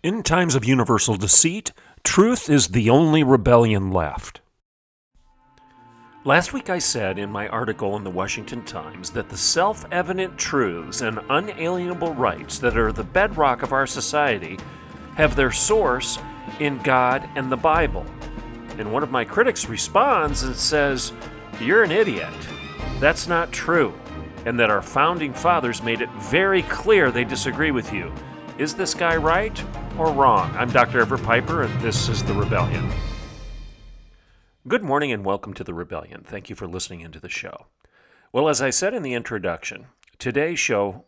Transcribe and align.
In 0.00 0.22
times 0.22 0.54
of 0.54 0.64
universal 0.64 1.16
deceit, 1.16 1.72
truth 2.04 2.48
is 2.48 2.68
the 2.68 2.88
only 2.88 3.24
rebellion 3.24 3.90
left. 3.90 4.40
Last 6.24 6.52
week 6.52 6.70
I 6.70 6.78
said 6.78 7.18
in 7.18 7.32
my 7.32 7.48
article 7.48 7.96
in 7.96 8.04
the 8.04 8.10
Washington 8.10 8.64
Times 8.64 9.10
that 9.10 9.28
the 9.28 9.36
self 9.36 9.84
evident 9.90 10.38
truths 10.38 11.00
and 11.00 11.18
unalienable 11.30 12.14
rights 12.14 12.60
that 12.60 12.78
are 12.78 12.92
the 12.92 13.02
bedrock 13.02 13.62
of 13.62 13.72
our 13.72 13.88
society 13.88 14.56
have 15.16 15.34
their 15.34 15.50
source 15.50 16.20
in 16.60 16.78
God 16.82 17.28
and 17.34 17.50
the 17.50 17.56
Bible. 17.56 18.06
And 18.78 18.92
one 18.92 19.02
of 19.02 19.10
my 19.10 19.24
critics 19.24 19.68
responds 19.68 20.44
and 20.44 20.54
says, 20.54 21.12
You're 21.60 21.82
an 21.82 21.90
idiot. 21.90 22.32
That's 23.00 23.26
not 23.26 23.50
true. 23.50 23.92
And 24.46 24.60
that 24.60 24.70
our 24.70 24.80
founding 24.80 25.34
fathers 25.34 25.82
made 25.82 26.02
it 26.02 26.10
very 26.20 26.62
clear 26.62 27.10
they 27.10 27.24
disagree 27.24 27.72
with 27.72 27.92
you. 27.92 28.12
Is 28.58 28.74
this 28.74 28.92
guy 28.92 29.14
right 29.14 29.56
or 29.96 30.10
wrong? 30.10 30.52
I'm 30.56 30.68
Dr. 30.70 31.00
Everett 31.00 31.22
Piper, 31.22 31.62
and 31.62 31.80
this 31.80 32.08
is 32.08 32.24
The 32.24 32.34
Rebellion. 32.34 32.90
Good 34.66 34.82
morning 34.82 35.12
and 35.12 35.24
welcome 35.24 35.54
to 35.54 35.62
The 35.62 35.72
Rebellion. 35.72 36.24
Thank 36.24 36.50
you 36.50 36.56
for 36.56 36.66
listening 36.66 37.02
into 37.02 37.20
the 37.20 37.28
show. 37.28 37.66
Well, 38.32 38.48
as 38.48 38.60
I 38.60 38.70
said 38.70 38.94
in 38.94 39.04
the 39.04 39.14
introduction, 39.14 39.86
today's 40.18 40.58
show 40.58 41.04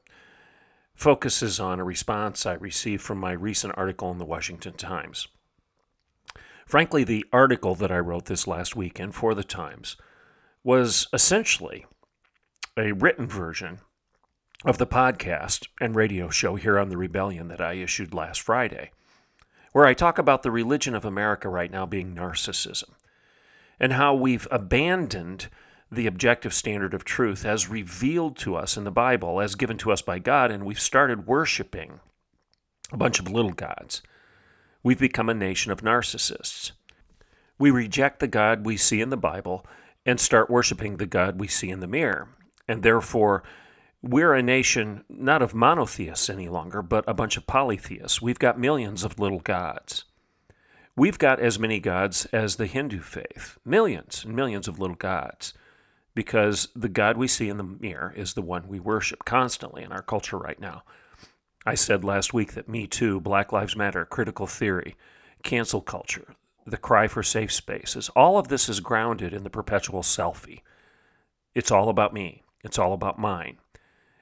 focuses 0.95 1.59
on 1.59 1.81
a 1.81 1.85
response 1.85 2.47
I 2.47 2.53
received 2.53 3.03
from 3.03 3.19
my 3.19 3.33
recent 3.33 3.75
article 3.77 4.13
in 4.13 4.19
the 4.19 4.25
Washington 4.25 4.75
Times. 4.75 5.27
Frankly, 6.67 7.03
the 7.03 7.25
article 7.33 7.75
that 7.75 7.91
I 7.91 7.99
wrote 7.99 8.27
this 8.27 8.47
last 8.47 8.77
weekend 8.77 9.17
for 9.17 9.35
the 9.35 9.43
Times 9.43 9.97
was 10.63 11.09
essentially 11.13 11.85
a 12.77 12.93
written 12.93 13.27
version 13.27 13.81
of 14.65 14.77
the 14.77 14.87
podcast 14.87 15.69
and 15.81 15.95
radio 15.95 16.29
show 16.29 16.57
here 16.57 16.79
on 16.79 16.91
the 16.91 16.97
Rebellion 16.99 17.49
that 17.49 17.61
I 17.61 17.75
issued 17.75 18.13
last 18.13 18.43
Friday, 18.43 18.91
where 19.73 19.87
I 19.87 19.95
talk 19.95 20.19
about 20.19 20.43
the 20.43 20.51
religion 20.51 20.95
of 20.95 21.05
America 21.05 21.49
right 21.49 21.71
now 21.71 21.87
being 21.87 22.15
narcissism 22.15 22.91
and 23.79 23.95
how 23.95 24.15
we've 24.15 24.47
abandoned 24.51 25.49
the 25.91 26.07
objective 26.07 26.53
standard 26.53 26.93
of 26.93 27.05
truth 27.05 27.45
as 27.47 27.69
revealed 27.69 28.37
to 28.37 28.55
us 28.55 28.77
in 28.77 28.85
the 28.85 28.91
Bible, 28.91 29.41
as 29.41 29.55
given 29.55 29.79
to 29.79 29.91
us 29.91 30.03
by 30.03 30.19
God, 30.19 30.51
and 30.51 30.65
we've 30.65 30.81
started 30.81 31.27
worshiping 31.27 32.01
a 32.93 32.97
bunch 32.97 33.19
of 33.19 33.31
little 33.31 33.53
gods. 33.53 34.03
We've 34.83 34.99
become 34.99 35.29
a 35.29 35.35
nation 35.35 35.73
of 35.73 35.81
narcissists. 35.81 36.73
We 37.59 37.71
reject 37.71 38.21
the 38.21 38.29
God 38.29 38.67
we 38.67 38.77
see 38.77 39.01
in 39.01 39.11
the 39.11 39.17
Bible 39.17 39.65
and 40.05 40.21
start 40.21 40.51
worshiping 40.51 40.97
the 40.97 41.07
God 41.07 41.41
we 41.41 41.49
see 41.49 41.71
in 41.71 41.81
the 41.81 41.87
mirror. 41.87 42.29
And 42.69 42.83
therefore, 42.83 43.43
we're 44.03 44.35
a 44.35 44.43
nation 44.43 45.05
not 45.09 45.43
of 45.43 45.55
monotheists 45.55 46.31
any 46.31 46.49
longer, 46.49 46.83
but 46.83 47.05
a 47.07 47.15
bunch 47.15 47.37
of 47.37 47.47
polytheists. 47.47 48.23
We've 48.23 48.39
got 48.39 48.59
millions 48.59 49.05
of 49.05 49.19
little 49.19 49.41
gods. 49.41 50.05
We've 50.97 51.19
got 51.19 51.41
as 51.41 51.59
many 51.59 51.81
gods 51.81 52.27
as 52.27 52.57
the 52.57 52.67
Hindu 52.67 53.01
faith, 53.01 53.59
millions 53.65 54.25
and 54.25 54.35
millions 54.35 54.69
of 54.69 54.79
little 54.79 54.97
gods, 54.97 55.55
because 56.15 56.69
the 56.75 56.89
God 56.89 57.17
we 57.17 57.29
see 57.29 57.49
in 57.49 57.59
the 57.59 57.63
mirror 57.65 58.13
is 58.17 58.35
the 58.35 58.43
one 58.43 58.69
we 58.69 58.81
worship 58.81 59.25
constantly 59.25 59.83
in 59.83 59.93
our 59.93 60.03
culture 60.03 60.37
right 60.37 60.61
now. 60.61 60.83
I 61.65 61.75
said 61.75 62.05
last 62.05 62.35
week 62.35 62.55
that 62.55 62.69
Me 62.69 62.87
Too, 62.87 63.21
Black 63.21 63.53
Lives 63.53 63.77
Matter, 63.77 64.05
critical 64.05 64.47
theory, 64.47 64.97
cancel 65.43 65.81
culture, 65.81 66.35
the 66.67 66.77
cry 66.77 67.07
for 67.07 67.23
safe 67.23 67.53
spaces, 67.53 68.09
all 68.11 68.39
of 68.39 68.49
this 68.49 68.69
is 68.69 68.81
grounded 68.81 69.33
in 69.33 69.45
the 69.45 69.51
perpetual 69.51 70.03
selfie. 70.03 70.63
It's 71.55 71.71
all 71.71 71.89
about 71.89 72.15
me, 72.15 72.43
it's 72.65 72.79
all 72.79 72.93
about 72.93 73.19
mine. 73.19 73.59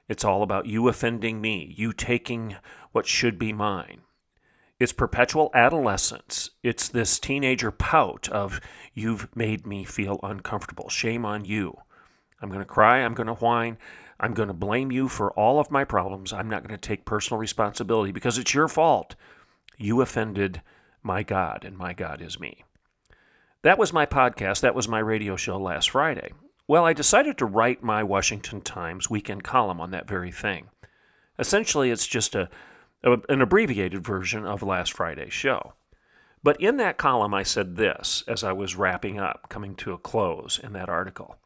It's 0.09 0.25
all 0.25 0.43
about 0.43 0.65
you 0.65 0.89
offending 0.89 1.39
me, 1.39 1.73
you 1.77 1.93
taking 1.93 2.57
what 2.91 3.05
should 3.05 3.39
be 3.39 3.53
mine. 3.53 4.01
It's 4.79 4.91
perpetual 4.91 5.51
adolescence. 5.53 6.49
It's 6.63 6.87
this 6.87 7.19
teenager 7.19 7.69
pout 7.69 8.27
of, 8.29 8.59
you've 8.93 9.33
made 9.35 9.67
me 9.67 9.83
feel 9.83 10.19
uncomfortable. 10.23 10.89
Shame 10.89 11.25
on 11.25 11.45
you. 11.45 11.77
I'm 12.41 12.49
going 12.49 12.61
to 12.61 12.65
cry. 12.65 12.99
I'm 12.99 13.13
going 13.13 13.27
to 13.27 13.33
whine. 13.33 13.77
I'm 14.19 14.33
going 14.33 14.47
to 14.47 14.53
blame 14.53 14.91
you 14.91 15.07
for 15.07 15.31
all 15.33 15.59
of 15.59 15.69
my 15.69 15.83
problems. 15.83 16.33
I'm 16.33 16.49
not 16.49 16.63
going 16.63 16.77
to 16.77 16.87
take 16.87 17.05
personal 17.05 17.39
responsibility 17.39 18.11
because 18.11 18.37
it's 18.37 18.53
your 18.53 18.67
fault. 18.67 19.15
You 19.77 20.01
offended 20.01 20.61
my 21.03 21.23
God, 21.23 21.63
and 21.63 21.77
my 21.77 21.93
God 21.93 22.21
is 22.21 22.39
me. 22.39 22.63
That 23.61 23.77
was 23.77 23.93
my 23.93 24.05
podcast. 24.05 24.61
That 24.61 24.75
was 24.75 24.87
my 24.87 24.99
radio 24.99 25.35
show 25.35 25.57
last 25.57 25.89
Friday. 25.91 26.31
Well, 26.69 26.85
I 26.85 26.93
decided 26.93 27.35
to 27.39 27.47
write 27.47 27.81
my 27.81 28.03
Washington 28.03 28.61
Times 28.61 29.09
weekend 29.09 29.43
column 29.43 29.81
on 29.81 29.89
that 29.89 30.07
very 30.07 30.31
thing. 30.31 30.69
Essentially, 31.39 31.89
it's 31.89 32.05
just 32.05 32.35
a, 32.35 32.47
a, 33.03 33.17
an 33.27 33.41
abbreviated 33.41 34.05
version 34.05 34.45
of 34.45 34.61
last 34.61 34.93
Friday's 34.93 35.33
show. 35.33 35.73
But 36.43 36.61
in 36.61 36.77
that 36.77 36.99
column, 36.99 37.33
I 37.33 37.41
said 37.41 37.75
this 37.75 38.23
as 38.27 38.43
I 38.43 38.51
was 38.51 38.75
wrapping 38.75 39.19
up, 39.19 39.49
coming 39.49 39.73
to 39.77 39.93
a 39.93 39.97
close 39.97 40.59
in 40.59 40.73
that 40.73 40.89
article. 40.89 41.37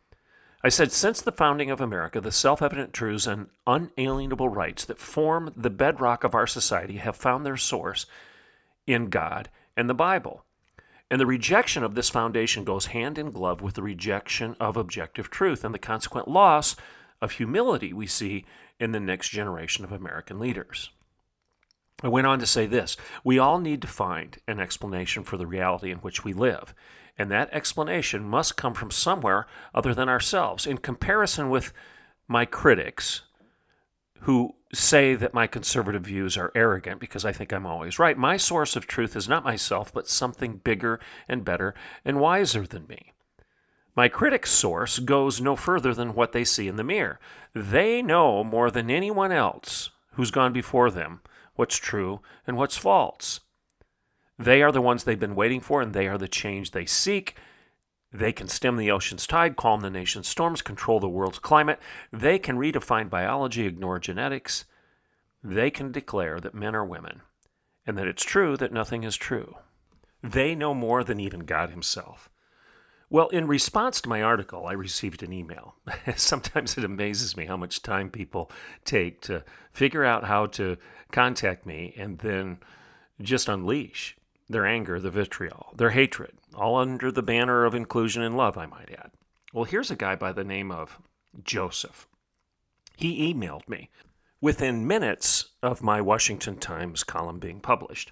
I 0.62 0.68
said, 0.68 0.92
Since 0.92 1.22
the 1.22 1.32
founding 1.32 1.72
of 1.72 1.80
America, 1.80 2.20
the 2.20 2.30
self 2.30 2.62
evident 2.62 2.92
truths 2.92 3.26
and 3.26 3.48
unalienable 3.66 4.50
rights 4.50 4.84
that 4.84 5.00
form 5.00 5.54
the 5.56 5.70
bedrock 5.70 6.26
of 6.26 6.36
our 6.36 6.48
society 6.48 6.98
have 6.98 7.16
found 7.16 7.46
their 7.46 7.56
source 7.56 8.06
in 8.86 9.10
God 9.10 9.48
and 9.78 9.90
the 9.90 9.94
Bible. 9.94 10.44
And 11.14 11.20
the 11.20 11.28
rejection 11.28 11.84
of 11.84 11.94
this 11.94 12.10
foundation 12.10 12.64
goes 12.64 12.88
hand 12.88 13.20
in 13.20 13.30
glove 13.30 13.62
with 13.62 13.76
the 13.76 13.84
rejection 13.84 14.56
of 14.60 14.76
objective 14.76 15.30
truth 15.30 15.64
and 15.64 15.72
the 15.72 15.78
consequent 15.78 16.28
loss 16.28 16.76
of 17.22 17.34
humility 17.34 17.94
we 17.94 18.08
see 18.08 18.46
in 18.80 18.94
the 18.94 19.00
next 19.00 19.30
generation 19.30 19.86
of 19.86 19.92
American 19.92 20.40
leaders. 20.40 20.90
I 22.02 22.08
went 22.08 22.26
on 22.26 22.40
to 22.40 22.48
say 22.48 22.66
this 22.66 22.98
we 23.24 23.38
all 23.38 23.60
need 23.60 23.84
to 23.84 23.88
find 23.88 24.40
an 24.48 24.60
explanation 24.60 25.24
for 25.24 25.38
the 25.38 25.46
reality 25.46 25.92
in 25.92 26.00
which 26.00 26.24
we 26.24 26.34
live. 26.34 26.74
And 27.16 27.30
that 27.30 27.54
explanation 27.54 28.24
must 28.28 28.58
come 28.58 28.74
from 28.74 28.90
somewhere 28.90 29.46
other 29.72 29.94
than 29.94 30.10
ourselves. 30.10 30.66
In 30.66 30.80
comparison 30.80 31.52
with 31.52 31.74
my 32.28 32.44
critics, 32.44 33.22
who 34.24 34.56
say 34.74 35.16
that 35.16 35.34
my 35.34 35.48
conservative 35.48 36.04
views 36.04 36.38
are 36.38 36.52
arrogant 36.56 37.00
because 37.00 37.26
I 37.26 37.32
think 37.32 37.52
I'm 37.52 37.66
always 37.66 38.00
right. 38.00 38.18
My 38.18 38.38
source 38.38 38.76
of 38.76 38.88
truth 38.88 39.16
is 39.16 39.30
not 39.30 39.44
myself, 39.44 39.94
but 39.94 40.08
something 40.08 40.62
bigger 40.64 41.00
and 41.28 41.46
better 41.46 41.76
and 42.04 42.20
wiser 42.20 42.66
than 42.66 42.88
me. 42.88 43.12
My 43.96 44.08
critic's 44.08 44.50
source 44.50 45.00
goes 45.00 45.40
no 45.40 45.56
further 45.56 45.94
than 45.94 46.16
what 46.16 46.32
they 46.32 46.44
see 46.44 46.68
in 46.68 46.78
the 46.78 46.84
mirror. 46.84 47.20
They 47.54 48.02
know 48.02 48.44
more 48.44 48.72
than 48.72 48.90
anyone 48.90 49.32
else 49.32 49.92
who's 50.14 50.32
gone 50.32 50.54
before 50.54 50.90
them 50.90 51.22
what's 51.56 51.78
true 51.78 52.22
and 52.48 52.58
what's 52.58 52.78
false. 52.78 53.42
They 54.40 54.64
are 54.64 54.72
the 54.72 54.82
ones 54.82 55.04
they've 55.04 55.20
been 55.20 55.36
waiting 55.36 55.62
for, 55.62 55.82
and 55.82 55.94
they 55.94 56.08
are 56.08 56.18
the 56.18 56.28
change 56.28 56.72
they 56.72 56.86
seek. 56.86 57.36
They 58.14 58.32
can 58.32 58.48
stem 58.48 58.78
the 58.78 58.92
ocean's 58.92 59.26
tide, 59.26 59.56
calm 59.56 59.82
the 59.82 59.90
nation's 59.90 60.28
storms, 60.28 60.62
control 60.62 61.00
the 61.00 61.10
world's 61.10 61.40
climate. 61.40 61.80
They 62.12 62.38
can 62.38 62.58
redefine 62.58 63.10
biology, 63.10 63.66
ignore 63.66 64.00
genetics. 64.00 64.66
They 65.44 65.72
can 65.72 65.92
declare 65.92 66.40
that 66.40 66.54
men 66.54 66.76
are 66.76 66.86
women 66.86 67.22
and 67.86 67.98
that 67.98 68.08
it's 68.08 68.24
true 68.24 68.56
that 68.58 68.72
nothing 68.72 69.04
is 69.04 69.18
true. 69.18 69.56
They 70.22 70.56
know 70.56 70.74
more 70.74 71.04
than 71.04 71.20
even 71.20 71.42
God 71.42 71.72
Himself. 71.72 72.30
Well, 73.10 73.28
in 73.30 73.48
response 73.48 74.00
to 74.02 74.10
my 74.10 74.22
article, 74.22 74.66
I 74.66 74.74
received 74.74 75.22
an 75.22 75.34
email. 75.34 75.76
Sometimes 76.16 76.78
it 76.78 76.84
amazes 76.84 77.36
me 77.36 77.46
how 77.46 77.58
much 77.58 77.82
time 77.82 78.10
people 78.10 78.50
take 78.86 79.22
to 79.22 79.44
figure 79.72 80.04
out 80.04 80.24
how 80.24 80.46
to 80.48 80.78
contact 81.12 81.66
me 81.66 81.94
and 81.98 82.20
then 82.20 82.60
just 83.22 83.50
unleash 83.50 84.18
their 84.50 84.66
anger, 84.66 85.00
the 85.00 85.12
vitriol, 85.12 85.74
their 85.76 85.92
hatred, 85.92 86.32
all 86.56 86.78
under 86.78 87.12
the 87.12 87.24
banner 87.24 87.66
of 87.66 87.76
inclusion 87.76 88.22
and 88.24 88.38
love, 88.38 88.58
I 88.58 88.66
might 88.66 88.92
add. 88.92 89.12
Well, 89.54 89.66
here's 89.66 89.92
a 89.92 89.96
guy 89.96 90.16
by 90.16 90.32
the 90.32 90.44
name 90.44 90.72
of 90.72 91.00
Joseph. 91.44 92.08
He 92.96 93.34
emailed 93.34 93.68
me 93.68 93.90
within 94.42 94.88
minutes 94.88 95.50
of 95.62 95.82
my 95.82 96.02
Washington 96.02 96.58
Times 96.58 97.04
column 97.04 97.40
being 97.40 97.60
published. 97.60 98.12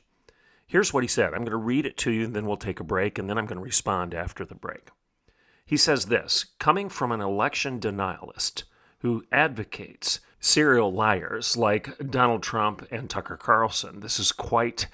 Here's 0.65 0.93
what 0.93 1.03
he 1.03 1.07
said. 1.07 1.33
I'm 1.33 1.41
going 1.41 1.51
to 1.51 1.57
read 1.57 1.85
it 1.85 1.97
to 1.97 2.11
you, 2.11 2.25
and 2.25 2.35
then 2.35 2.45
we'll 2.45 2.57
take 2.57 2.79
a 2.79 2.85
break, 2.85 3.19
and 3.19 3.29
then 3.29 3.37
I'm 3.37 3.45
going 3.45 3.57
to 3.57 3.63
respond 3.63 4.13
after 4.13 4.45
the 4.45 4.55
break. 4.55 4.89
He 5.65 5.77
says 5.77 6.05
this 6.05 6.45
coming 6.59 6.89
from 6.89 7.11
an 7.11 7.21
election 7.21 7.79
denialist 7.79 8.63
who 8.99 9.23
advocates 9.31 10.19
serial 10.39 10.91
liars 10.91 11.57
like 11.57 11.97
Donald 12.09 12.43
Trump 12.43 12.87
and 12.91 13.09
Tucker 13.09 13.37
Carlson, 13.37 13.99
this 13.99 14.19
is 14.19 14.31
quite 14.31 14.87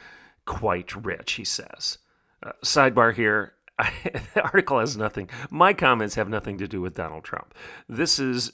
quite 0.46 0.96
rich, 0.96 1.34
he 1.34 1.44
says. 1.44 1.98
Uh, 2.44 2.52
sidebar 2.64 3.14
here 3.14 3.54
the 4.34 4.42
article 4.42 4.80
has 4.80 4.98
nothing, 4.98 5.30
my 5.50 5.74
comments 5.74 6.16
have 6.16 6.30
nothing 6.30 6.58
to 6.58 6.68
do 6.68 6.82
with 6.82 6.96
Donald 6.96 7.24
Trump. 7.24 7.54
This 7.88 8.20
is 8.20 8.52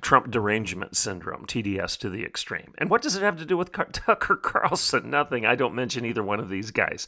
Trump 0.00 0.30
derangement 0.30 0.96
syndrome, 0.96 1.46
TDS 1.46 1.98
to 1.98 2.10
the 2.10 2.24
extreme. 2.24 2.74
And 2.78 2.90
what 2.90 3.02
does 3.02 3.16
it 3.16 3.22
have 3.22 3.38
to 3.38 3.44
do 3.44 3.56
with 3.56 3.72
Car- 3.72 3.88
Tucker 3.92 4.36
Carlson? 4.36 5.10
Nothing. 5.10 5.46
I 5.46 5.54
don't 5.54 5.74
mention 5.74 6.04
either 6.04 6.22
one 6.22 6.40
of 6.40 6.48
these 6.48 6.70
guys. 6.70 7.06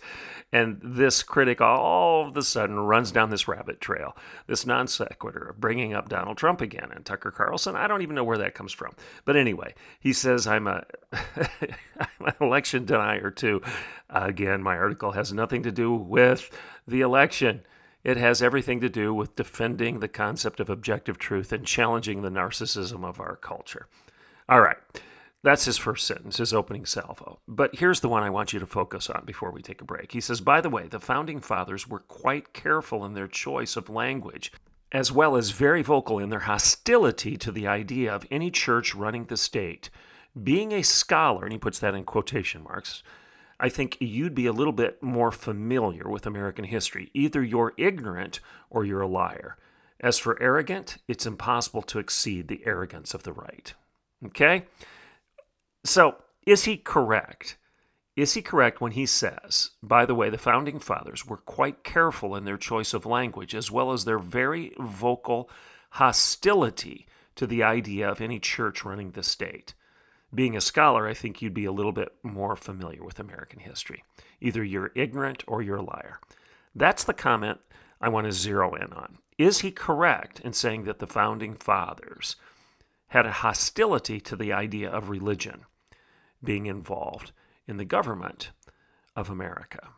And 0.53 0.81
this 0.83 1.23
critic 1.23 1.61
all 1.61 2.29
of 2.29 2.37
a 2.37 2.43
sudden 2.43 2.79
runs 2.79 3.11
down 3.11 3.31
this 3.31 3.49
rabbit 3.49 3.81
trail, 3.81 4.17
this 4.47 4.67
non 4.67 4.87
sequitur 4.87 5.49
of 5.49 5.61
bringing 5.61 5.95
up 5.95 6.09
Donald 6.09 6.37
Trump 6.37 6.61
again 6.61 6.91
and 6.95 7.05
Tucker 7.05 7.31
Carlson. 7.31 7.77
I 7.77 7.87
don't 7.87 8.03
even 8.03 8.15
know 8.15 8.25
where 8.25 8.39
that 8.39 8.55
comes 8.55 8.73
from. 8.73 8.95
But 9.25 9.37
anyway, 9.37 9.75
he 10.01 10.13
says 10.13 10.47
I'm 10.47 10.67
a 10.67 10.85
I'm 11.13 12.27
an 12.27 12.35
election 12.41 12.85
denier 12.85 13.31
too. 13.31 13.63
again, 14.11 14.63
my 14.63 14.77
article 14.77 15.13
has 15.13 15.33
nothing 15.33 15.63
to 15.65 15.73
do 15.73 15.93
with 15.95 16.51
the 16.87 17.01
election. 17.01 17.63
It 18.07 18.19
has 18.19 18.41
everything 18.41 18.81
to 18.83 18.89
do 18.89 19.13
with 19.13 19.35
defending 19.35 19.99
the 19.99 20.07
concept 20.07 20.61
of 20.61 20.71
objective 20.71 21.19
truth 21.19 21.51
and 21.51 21.67
challenging 21.67 22.23
the 22.23 22.31
narcissism 22.31 23.05
of 23.05 23.19
our 23.19 23.35
culture. 23.35 23.89
All 24.49 24.61
right, 24.61 24.77
that's 25.43 25.65
his 25.65 25.77
first 25.77 26.07
sentence, 26.07 26.37
his 26.37 26.53
opening 26.53 26.87
salvo. 26.87 27.41
But 27.49 27.75
here's 27.75 27.99
the 27.99 28.09
one 28.09 28.23
I 28.23 28.31
want 28.31 28.53
you 28.53 28.61
to 28.61 28.67
focus 28.67 29.11
on 29.11 29.25
before 29.27 29.51
we 29.51 29.61
take 29.61 29.81
a 29.81 29.85
break. 29.85 30.13
He 30.13 30.21
says, 30.21 30.41
By 30.41 30.61
the 30.61 30.71
way, 30.71 30.87
the 30.87 31.01
founding 31.01 31.41
fathers 31.41 31.89
were 31.89 31.99
quite 31.99 32.53
careful 32.53 33.05
in 33.05 33.15
their 33.15 33.27
choice 33.27 33.75
of 33.75 33.91
language, 33.91 34.53
as 34.93 35.11
well 35.11 35.35
as 35.35 35.51
very 35.51 35.83
vocal 35.83 36.21
in 36.21 36.31
their 36.31 36.39
hostility 36.39 37.37
to 37.39 37.51
the 37.51 37.67
idea 37.67 38.15
of 38.15 38.25
any 38.31 38.53
church 38.53 38.95
running 38.95 39.25
the 39.25 39.37
state. 39.37 39.91
Being 40.41 40.71
a 40.71 40.85
scholar, 40.85 41.43
and 41.43 41.53
he 41.53 41.59
puts 41.59 41.81
that 41.81 41.97
in 41.97 42.05
quotation 42.05 42.63
marks, 42.63 43.03
I 43.59 43.69
think 43.69 43.97
you'd 44.01 44.35
be 44.35 44.47
a 44.47 44.53
little 44.53 44.73
bit 44.73 45.03
more 45.03 45.33
familiar 45.33 46.09
with 46.09 46.27
American 46.27 46.65
history. 46.65 47.11
Either 47.15 47.43
you're 47.43 47.73
ignorant 47.77 48.41
or 48.69 48.85
you're 48.85 49.01
a 49.01 49.09
liar. 49.09 49.57
As 50.01 50.19
for 50.19 50.41
arrogant, 50.43 50.99
it's 51.09 51.27
impossible 51.27 51.83
to 51.83 51.99
exceed 51.99 52.49
the 52.49 52.61
arrogance 52.67 53.15
of 53.15 53.23
the 53.23 53.33
right. 53.33 53.73
Okay? 54.27 54.65
So, 55.85 56.17
is 56.47 56.65
he 56.65 56.77
correct? 56.77 57.57
Is 58.15 58.35
he 58.35 58.43
correct 58.43 58.81
when 58.81 58.93
he 58.93 59.07
says, 59.07 59.71
by 59.83 60.07
the 60.07 60.15
way, 60.15 60.31
the 60.31 60.39
founding 60.39 60.79
fathers 60.79 61.27
were 61.27 61.37
quite 61.37 61.85
careful 61.85 62.35
in 62.35 62.45
their 62.45 62.57
choice 62.57 62.95
of 62.95 63.05
language, 63.05 63.55
as 63.55 63.71
well 63.71 63.93
as 63.93 64.05
their 64.05 64.19
very 64.19 64.75
vocal 64.79 65.51
hostility 65.91 67.07
to 67.37 67.47
the 67.47 67.63
idea 67.63 68.11
of 68.11 68.21
any 68.21 68.39
church 68.39 68.85
running 68.85 69.11
the 69.11 69.23
state? 69.23 69.75
Being 70.37 70.57
a 70.57 70.61
scholar, 70.61 71.09
I 71.09 71.15
think 71.15 71.43
you'd 71.43 71.55
be 71.55 71.65
a 71.65 71.73
little 71.73 71.93
bit 71.93 72.13
more 72.23 72.55
familiar 72.55 73.03
with 73.03 73.19
American 73.19 73.61
history. 73.61 74.05
Either 74.41 74.63
you're 74.63 74.93
ignorant 74.95 75.43
or 75.47 75.63
you're 75.63 75.77
a 75.77 75.83
liar. 75.83 76.21
That's 76.75 77.05
the 77.05 77.15
comment 77.15 77.59
I 78.01 78.11
want 78.11 78.27
to 78.27 78.33
zero 78.33 78.75
in 78.75 78.93
on. 78.93 79.19
Is 79.39 79.61
he 79.61 79.71
correct 79.71 80.41
in 80.41 80.53
saying 80.53 80.85
that 80.85 80.99
the 80.99 81.07
founding 81.07 81.55
fathers 81.55 82.37
had 83.09 83.27
a 83.27 83.33
hostility 83.33 84.21
to 84.21 84.37
the 84.37 84.53
idea 84.53 84.91
of 84.91 85.09
religion 85.09 85.63
being 86.45 86.67
involved 86.67 87.33
in 87.67 87.79
the 87.79 87.85
government 87.85 88.51
of 89.15 89.31
America? 89.31 89.89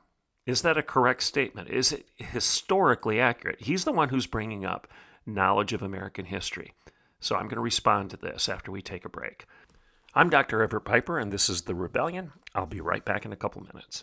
Is 0.47 0.63
that 0.63 0.79
a 0.79 0.83
correct 0.83 1.23
statement? 1.25 1.69
Is 1.69 1.93
it 1.93 2.07
historically 2.17 3.21
accurate? 3.21 3.61
He's 3.61 3.85
the 3.85 3.93
one 3.93 4.09
who's 4.09 4.27
bringing 4.27 4.65
up 4.65 4.89
knowledge 5.27 5.73
of 5.73 5.83
American 5.83 6.25
history. 6.25 6.73
So 7.21 7.37
I'm 7.37 7.45
going 7.45 7.57
to 7.57 7.61
respond 7.61 8.11
to 8.11 8.17
this 8.17 8.49
after 8.49 8.71
we 8.71 8.81
take 8.81 9.05
a 9.05 9.11
break. 9.11 9.47
I'm 10.19 10.31
Dr. 10.31 10.65
Everett 10.65 10.85
Piper, 10.85 11.17
and 11.17 11.33
this 11.33 11.49
is 11.49 11.63
The 11.63 11.77
Rebellion. 11.77 12.33
I'll 12.53 12.67
be 12.67 12.81
right 12.81 13.05
back 13.05 13.25
in 13.25 13.33
a 13.33 13.37
couple 13.37 13.63
minutes. 13.63 14.03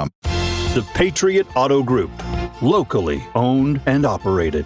The 0.73 0.87
Patriot 0.93 1.47
Auto 1.55 1.83
Group, 1.83 2.11
locally 2.61 3.23
owned 3.35 3.81
and 3.85 4.05
operated. 4.05 4.65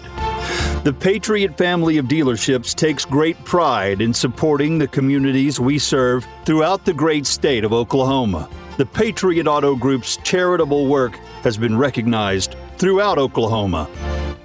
The 0.83 0.95
Patriot 0.97 1.57
family 1.57 1.97
of 1.97 2.05
dealerships 2.05 2.75
takes 2.75 3.05
great 3.05 3.43
pride 3.43 4.01
in 4.01 4.13
supporting 4.13 4.77
the 4.77 4.87
communities 4.87 5.59
we 5.59 5.79
serve 5.79 6.27
throughout 6.45 6.85
the 6.85 6.93
great 6.93 7.25
state 7.25 7.63
of 7.63 7.73
Oklahoma. 7.73 8.47
The 8.77 8.85
Patriot 8.85 9.47
Auto 9.47 9.75
Group's 9.75 10.17
charitable 10.17 10.85
work 10.85 11.15
has 11.43 11.57
been 11.57 11.77
recognized 11.77 12.55
throughout 12.77 13.17
Oklahoma. 13.17 13.89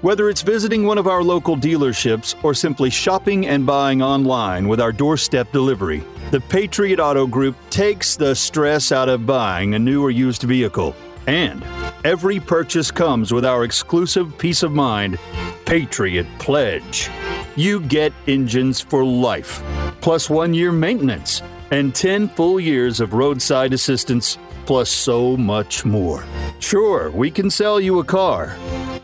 Whether 0.02 0.31
it's 0.31 0.41
visiting 0.41 0.87
one 0.87 0.97
of 0.97 1.06
our 1.06 1.23
local 1.23 1.58
dealerships 1.58 2.35
or 2.43 2.55
simply 2.55 2.88
shopping 2.88 3.47
and 3.47 3.67
buying 3.67 4.00
online 4.00 4.67
with 4.67 4.81
our 4.81 4.93
doorstep 4.93 5.52
delivery, 5.52 6.02
the 6.31 6.41
Patriot 6.41 6.99
Auto 6.99 7.26
Group 7.26 7.55
takes 7.69 8.17
the 8.17 8.35
stress 8.35 8.93
out 8.93 9.11
of 9.11 9.26
buying 9.26 9.75
a 9.75 9.79
new 9.79 10.02
or 10.02 10.11
used 10.11 10.44
vehicle. 10.44 10.97
And 11.26 11.62
every 12.02 12.41
purchase 12.41 12.91
comes 12.91 13.31
with 13.31 13.44
our 13.44 13.62
exclusive 13.62 14.38
peace 14.38 14.62
of 14.62 14.73
mind 14.73 15.19
Patriot 15.67 16.26
Pledge. 16.38 17.11
You 17.55 17.81
get 17.81 18.14
engines 18.26 18.81
for 18.81 19.05
life, 19.05 19.62
plus 20.00 20.31
one 20.31 20.55
year 20.55 20.73
maintenance, 20.73 21.43
and 21.73 21.94
10 21.94 22.31
full 22.31 22.58
years 22.58 23.00
of 23.00 23.12
roadside 23.12 23.75
assistance, 23.75 24.38
plus 24.64 24.88
so 24.88 25.37
much 25.37 25.85
more. 25.85 26.25
Sure, 26.58 27.11
we 27.11 27.31
can 27.31 27.50
sell 27.50 27.79
you 27.79 27.99
a 27.99 28.05
car, 28.05 28.56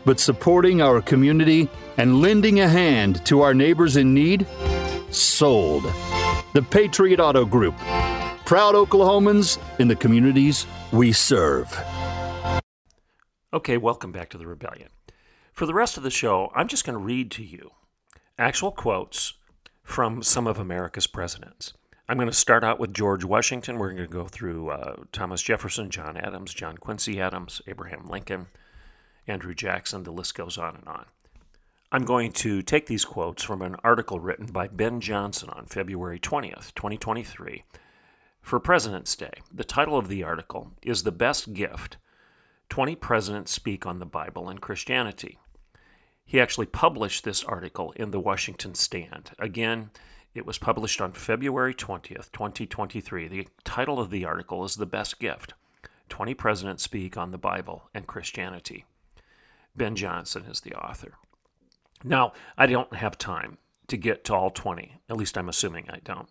but 0.07 0.21
supporting 0.21 0.81
our 0.81 1.01
community 1.01 1.67
and 1.97 2.21
lending 2.21 2.61
a 2.61 2.67
hand 2.69 3.23
to 3.25 3.41
our 3.41 3.53
neighbors 3.53 3.97
in 3.97 4.13
need? 4.13 4.47
Sold 5.11 5.83
the 6.53 6.61
Patriot 6.61 7.19
Auto 7.19 7.43
Group. 7.43 7.75
Proud 8.45 8.73
Oklahomans 8.73 9.59
in 9.79 9.89
the 9.89 9.95
communities 9.97 10.65
we 10.93 11.11
serve. 11.11 11.77
Okay, 13.53 13.75
welcome 13.75 14.13
back 14.13 14.29
to 14.29 14.37
the 14.37 14.47
Rebellion. 14.47 14.87
For 15.51 15.65
the 15.65 15.73
rest 15.73 15.97
of 15.97 16.03
the 16.03 16.09
show, 16.09 16.53
I'm 16.55 16.69
just 16.69 16.85
going 16.85 16.97
to 16.97 17.03
read 17.03 17.29
to 17.31 17.43
you 17.43 17.71
actual 18.39 18.71
quotes 18.71 19.33
from 19.83 20.23
some 20.23 20.47
of 20.47 20.57
America's 20.57 21.07
presidents. 21.07 21.73
I'm 22.07 22.15
going 22.15 22.29
to 22.29 22.33
start 22.33 22.63
out 22.63 22.79
with 22.79 22.93
George 22.93 23.25
Washington. 23.25 23.77
We're 23.77 23.91
going 23.91 24.07
to 24.07 24.07
go 24.07 24.27
through 24.27 24.69
uh, 24.69 24.95
Thomas 25.11 25.41
Jefferson, 25.41 25.89
John 25.89 26.15
Adams, 26.15 26.53
John 26.53 26.77
Quincy 26.77 27.19
Adams, 27.19 27.61
Abraham 27.67 28.07
Lincoln, 28.07 28.47
Andrew 29.27 29.53
Jackson. 29.53 30.03
The 30.03 30.11
list 30.11 30.35
goes 30.35 30.57
on 30.57 30.75
and 30.75 30.87
on. 30.87 31.05
I'm 31.91 32.03
going 32.03 32.33
to 32.33 32.61
take 32.61 32.87
these 32.87 33.05
quotes 33.05 33.43
from 33.43 33.61
an 33.61 33.77
article 33.83 34.19
written 34.19 34.47
by 34.47 34.67
Ben 34.67 34.99
Johnson 34.99 35.49
on 35.49 35.67
February 35.67 36.19
20th, 36.19 36.73
2023, 36.75 37.63
for 38.41 38.59
President's 38.59 39.15
Day. 39.15 39.31
The 39.53 39.63
title 39.63 39.97
of 39.97 40.09
the 40.09 40.23
article 40.23 40.73
is 40.81 41.03
The 41.03 41.11
Best 41.11 41.53
Gift 41.53 41.97
20 42.69 42.95
Presidents 42.95 43.51
Speak 43.51 43.85
on 43.85 43.99
the 43.99 44.05
Bible 44.05 44.49
and 44.49 44.59
Christianity. 44.59 45.39
He 46.25 46.41
actually 46.41 46.65
published 46.65 47.23
this 47.23 47.43
article 47.45 47.93
in 47.93 48.11
the 48.11 48.19
Washington 48.19 48.75
Stand. 48.75 49.31
Again, 49.39 49.91
it 50.35 50.45
was 50.45 50.57
published 50.57 50.99
on 50.99 51.13
February 51.13 51.73
20th, 51.73 52.31
2023. 52.33 53.29
The 53.29 53.47
title 53.63 53.97
of 53.97 54.09
the 54.09 54.25
article 54.25 54.65
is 54.65 54.75
The 54.75 54.85
Best 54.85 55.19
Gift 55.19 55.53
20 56.09 56.33
Presidents 56.33 56.83
Speak 56.83 57.15
on 57.15 57.31
the 57.31 57.37
Bible 57.37 57.89
and 57.93 58.07
Christianity. 58.07 58.83
Ben 59.77 59.95
Johnson 59.95 60.45
is 60.49 60.61
the 60.61 60.73
author. 60.73 61.13
Now, 62.03 62.33
I 62.57 62.65
don't 62.65 62.93
have 62.95 63.17
time 63.17 63.57
to 63.87 63.97
get 63.97 64.23
to 64.25 64.35
all 64.35 64.49
20. 64.49 64.99
At 65.09 65.17
least 65.17 65.37
I'm 65.37 65.49
assuming 65.49 65.89
I 65.89 65.99
don't. 66.03 66.29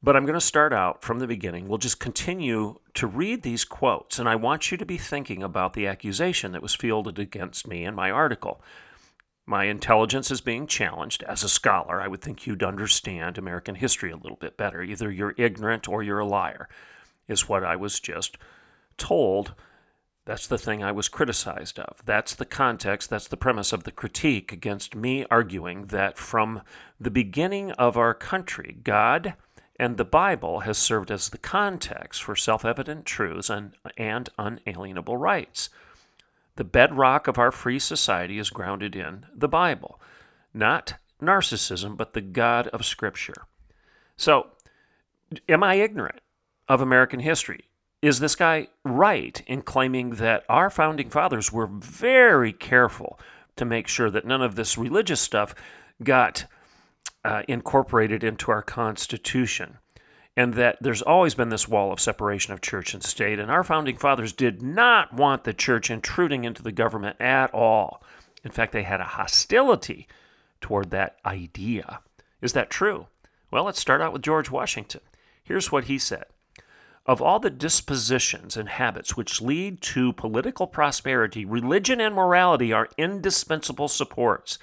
But 0.00 0.14
I'm 0.14 0.24
going 0.24 0.34
to 0.34 0.40
start 0.40 0.72
out 0.72 1.02
from 1.02 1.18
the 1.18 1.26
beginning. 1.26 1.66
We'll 1.66 1.78
just 1.78 1.98
continue 1.98 2.78
to 2.94 3.06
read 3.06 3.42
these 3.42 3.64
quotes, 3.64 4.18
and 4.18 4.28
I 4.28 4.36
want 4.36 4.70
you 4.70 4.76
to 4.76 4.86
be 4.86 4.96
thinking 4.96 5.42
about 5.42 5.72
the 5.72 5.88
accusation 5.88 6.52
that 6.52 6.62
was 6.62 6.74
fielded 6.74 7.18
against 7.18 7.66
me 7.66 7.84
in 7.84 7.96
my 7.96 8.10
article. 8.10 8.62
My 9.44 9.64
intelligence 9.64 10.30
is 10.30 10.40
being 10.40 10.68
challenged. 10.68 11.24
As 11.24 11.42
a 11.42 11.48
scholar, 11.48 12.00
I 12.00 12.06
would 12.06 12.20
think 12.20 12.46
you'd 12.46 12.62
understand 12.62 13.38
American 13.38 13.74
history 13.74 14.12
a 14.12 14.16
little 14.16 14.36
bit 14.36 14.56
better. 14.56 14.82
Either 14.82 15.10
you're 15.10 15.34
ignorant 15.36 15.88
or 15.88 16.02
you're 16.02 16.20
a 16.20 16.26
liar, 16.26 16.68
is 17.26 17.48
what 17.48 17.64
I 17.64 17.74
was 17.74 17.98
just 17.98 18.38
told 18.98 19.54
that's 20.28 20.46
the 20.46 20.58
thing 20.58 20.84
I 20.84 20.92
was 20.92 21.08
criticized 21.08 21.78
of. 21.78 22.02
That's 22.04 22.34
the 22.34 22.44
context, 22.44 23.08
that's 23.08 23.28
the 23.28 23.38
premise 23.38 23.72
of 23.72 23.84
the 23.84 23.90
critique 23.90 24.52
against 24.52 24.94
me 24.94 25.24
arguing 25.30 25.86
that 25.86 26.18
from 26.18 26.60
the 27.00 27.10
beginning 27.10 27.72
of 27.72 27.96
our 27.96 28.12
country, 28.12 28.76
God 28.84 29.36
And 29.80 29.96
the 29.96 30.04
Bible 30.04 30.60
has 30.60 30.76
served 30.76 31.10
as 31.10 31.30
the 31.30 31.38
context 31.38 32.22
for 32.22 32.36
self 32.36 32.62
evident 32.62 33.06
truths 33.06 33.48
and, 33.48 33.72
and 33.96 34.28
unalienable 34.36 35.16
rights. 35.16 35.70
The 36.56 36.64
bedrock 36.64 37.26
of 37.26 37.38
our 37.38 37.50
free 37.50 37.78
society 37.78 38.38
is 38.38 38.50
grounded 38.50 38.94
in 38.94 39.24
the 39.34 39.48
Bible, 39.48 39.98
not 40.52 40.96
narcissism, 41.22 41.96
but 41.96 42.12
the 42.12 42.20
God 42.20 42.68
of 42.68 42.84
Scripture. 42.84 43.46
So, 44.18 44.48
am 45.48 45.62
I 45.62 45.76
ignorant 45.76 46.20
of 46.68 46.82
American 46.82 47.20
history? 47.20 47.67
Is 48.00 48.20
this 48.20 48.36
guy 48.36 48.68
right 48.84 49.42
in 49.46 49.62
claiming 49.62 50.10
that 50.10 50.44
our 50.48 50.70
founding 50.70 51.10
fathers 51.10 51.52
were 51.52 51.66
very 51.66 52.52
careful 52.52 53.18
to 53.56 53.64
make 53.64 53.88
sure 53.88 54.10
that 54.10 54.24
none 54.24 54.42
of 54.42 54.54
this 54.54 54.78
religious 54.78 55.20
stuff 55.20 55.54
got 56.02 56.46
uh, 57.24 57.42
incorporated 57.48 58.22
into 58.22 58.50
our 58.50 58.62
Constitution? 58.62 59.78
and 60.38 60.54
that 60.54 60.78
there's 60.80 61.02
always 61.02 61.34
been 61.34 61.48
this 61.48 61.66
wall 61.66 61.90
of 61.90 61.98
separation 61.98 62.52
of 62.52 62.60
church 62.60 62.94
and 62.94 63.02
state. 63.02 63.40
And 63.40 63.50
our 63.50 63.64
founding 63.64 63.96
fathers 63.96 64.32
did 64.32 64.62
not 64.62 65.12
want 65.12 65.42
the 65.42 65.52
church 65.52 65.90
intruding 65.90 66.44
into 66.44 66.62
the 66.62 66.70
government 66.70 67.20
at 67.20 67.52
all. 67.52 68.04
In 68.44 68.52
fact, 68.52 68.70
they 68.70 68.84
had 68.84 69.00
a 69.00 69.04
hostility 69.04 70.06
toward 70.60 70.90
that 70.90 71.16
idea. 71.26 72.02
Is 72.40 72.52
that 72.52 72.70
true? 72.70 73.08
Well, 73.50 73.64
let's 73.64 73.80
start 73.80 74.00
out 74.00 74.12
with 74.12 74.22
George 74.22 74.48
Washington. 74.48 75.00
Here's 75.42 75.72
what 75.72 75.86
he 75.86 75.98
said 75.98 76.26
Of 77.08 77.22
all 77.22 77.40
the 77.40 77.48
dispositions 77.48 78.54
and 78.54 78.68
habits 78.68 79.16
which 79.16 79.40
lead 79.40 79.80
to 79.80 80.12
political 80.12 80.66
prosperity, 80.66 81.42
religion 81.46 82.02
and 82.02 82.14
morality 82.14 82.70
are 82.70 82.90
indispensable 82.98 83.88
supports. 83.88 84.58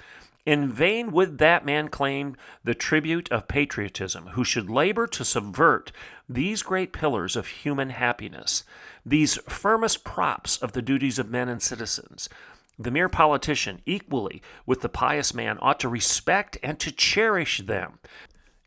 In 0.46 0.70
vain 0.70 1.10
would 1.10 1.38
that 1.38 1.66
man 1.66 1.88
claim 1.88 2.36
the 2.62 2.72
tribute 2.72 3.28
of 3.32 3.48
patriotism 3.48 4.28
who 4.28 4.44
should 4.44 4.70
labor 4.70 5.08
to 5.08 5.24
subvert 5.24 5.90
these 6.28 6.62
great 6.62 6.92
pillars 6.92 7.34
of 7.34 7.48
human 7.48 7.90
happiness, 7.90 8.62
these 9.04 9.38
firmest 9.48 10.04
props 10.04 10.56
of 10.58 10.70
the 10.70 10.82
duties 10.82 11.18
of 11.18 11.28
men 11.28 11.48
and 11.48 11.60
citizens. 11.60 12.28
The 12.78 12.92
mere 12.92 13.08
politician, 13.08 13.80
equally 13.86 14.40
with 14.64 14.82
the 14.82 14.88
pious 14.88 15.34
man, 15.34 15.58
ought 15.60 15.80
to 15.80 15.88
respect 15.88 16.58
and 16.62 16.78
to 16.78 16.92
cherish 16.92 17.58
them. 17.58 17.98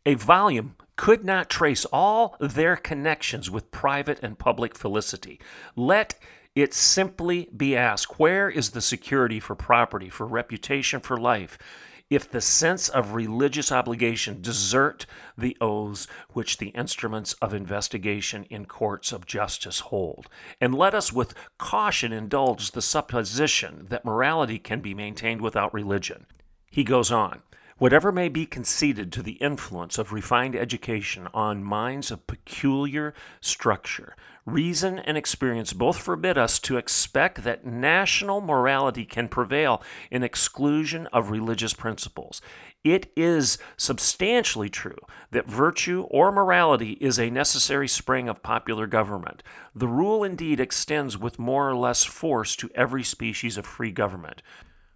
A 0.04 0.14
volume 0.14 0.76
could 1.00 1.24
not 1.24 1.48
trace 1.48 1.86
all 1.86 2.36
their 2.40 2.76
connections 2.76 3.50
with 3.50 3.70
private 3.70 4.20
and 4.22 4.38
public 4.38 4.76
felicity. 4.76 5.40
Let 5.74 6.14
it 6.54 6.74
simply 6.74 7.48
be 7.56 7.74
asked 7.74 8.18
where 8.18 8.50
is 8.50 8.72
the 8.72 8.82
security 8.82 9.40
for 9.40 9.54
property, 9.54 10.10
for 10.10 10.26
reputation, 10.26 11.00
for 11.00 11.16
life? 11.16 11.56
If 12.10 12.30
the 12.30 12.42
sense 12.42 12.90
of 12.90 13.14
religious 13.14 13.72
obligation 13.72 14.42
desert 14.42 15.06
the 15.38 15.56
oaths 15.58 16.06
which 16.34 16.58
the 16.58 16.68
instruments 16.68 17.32
of 17.40 17.54
investigation 17.54 18.44
in 18.50 18.66
courts 18.66 19.10
of 19.10 19.24
justice 19.24 19.80
hold, 19.80 20.28
and 20.60 20.74
let 20.74 20.94
us 20.94 21.14
with 21.14 21.32
caution 21.56 22.12
indulge 22.12 22.72
the 22.72 22.82
supposition 22.82 23.86
that 23.88 24.04
morality 24.04 24.58
can 24.58 24.82
be 24.82 24.92
maintained 24.92 25.40
without 25.40 25.72
religion. 25.72 26.26
He 26.70 26.84
goes 26.84 27.10
on. 27.10 27.40
Whatever 27.80 28.12
may 28.12 28.28
be 28.28 28.44
conceded 28.44 29.10
to 29.10 29.22
the 29.22 29.38
influence 29.40 29.96
of 29.96 30.12
refined 30.12 30.54
education 30.54 31.28
on 31.32 31.64
minds 31.64 32.10
of 32.10 32.26
peculiar 32.26 33.14
structure, 33.40 34.14
reason 34.44 34.98
and 34.98 35.16
experience 35.16 35.72
both 35.72 35.96
forbid 35.96 36.36
us 36.36 36.58
to 36.58 36.76
expect 36.76 37.42
that 37.42 37.64
national 37.64 38.42
morality 38.42 39.06
can 39.06 39.28
prevail 39.28 39.82
in 40.10 40.22
exclusion 40.22 41.06
of 41.06 41.30
religious 41.30 41.72
principles. 41.72 42.42
It 42.84 43.10
is 43.16 43.56
substantially 43.78 44.68
true 44.68 45.00
that 45.30 45.48
virtue 45.48 46.02
or 46.10 46.30
morality 46.30 46.98
is 47.00 47.18
a 47.18 47.30
necessary 47.30 47.88
spring 47.88 48.28
of 48.28 48.42
popular 48.42 48.86
government. 48.86 49.42
The 49.74 49.88
rule 49.88 50.22
indeed 50.22 50.60
extends 50.60 51.16
with 51.16 51.38
more 51.38 51.70
or 51.70 51.76
less 51.76 52.04
force 52.04 52.56
to 52.56 52.70
every 52.74 53.04
species 53.04 53.56
of 53.56 53.64
free 53.64 53.90
government. 53.90 54.42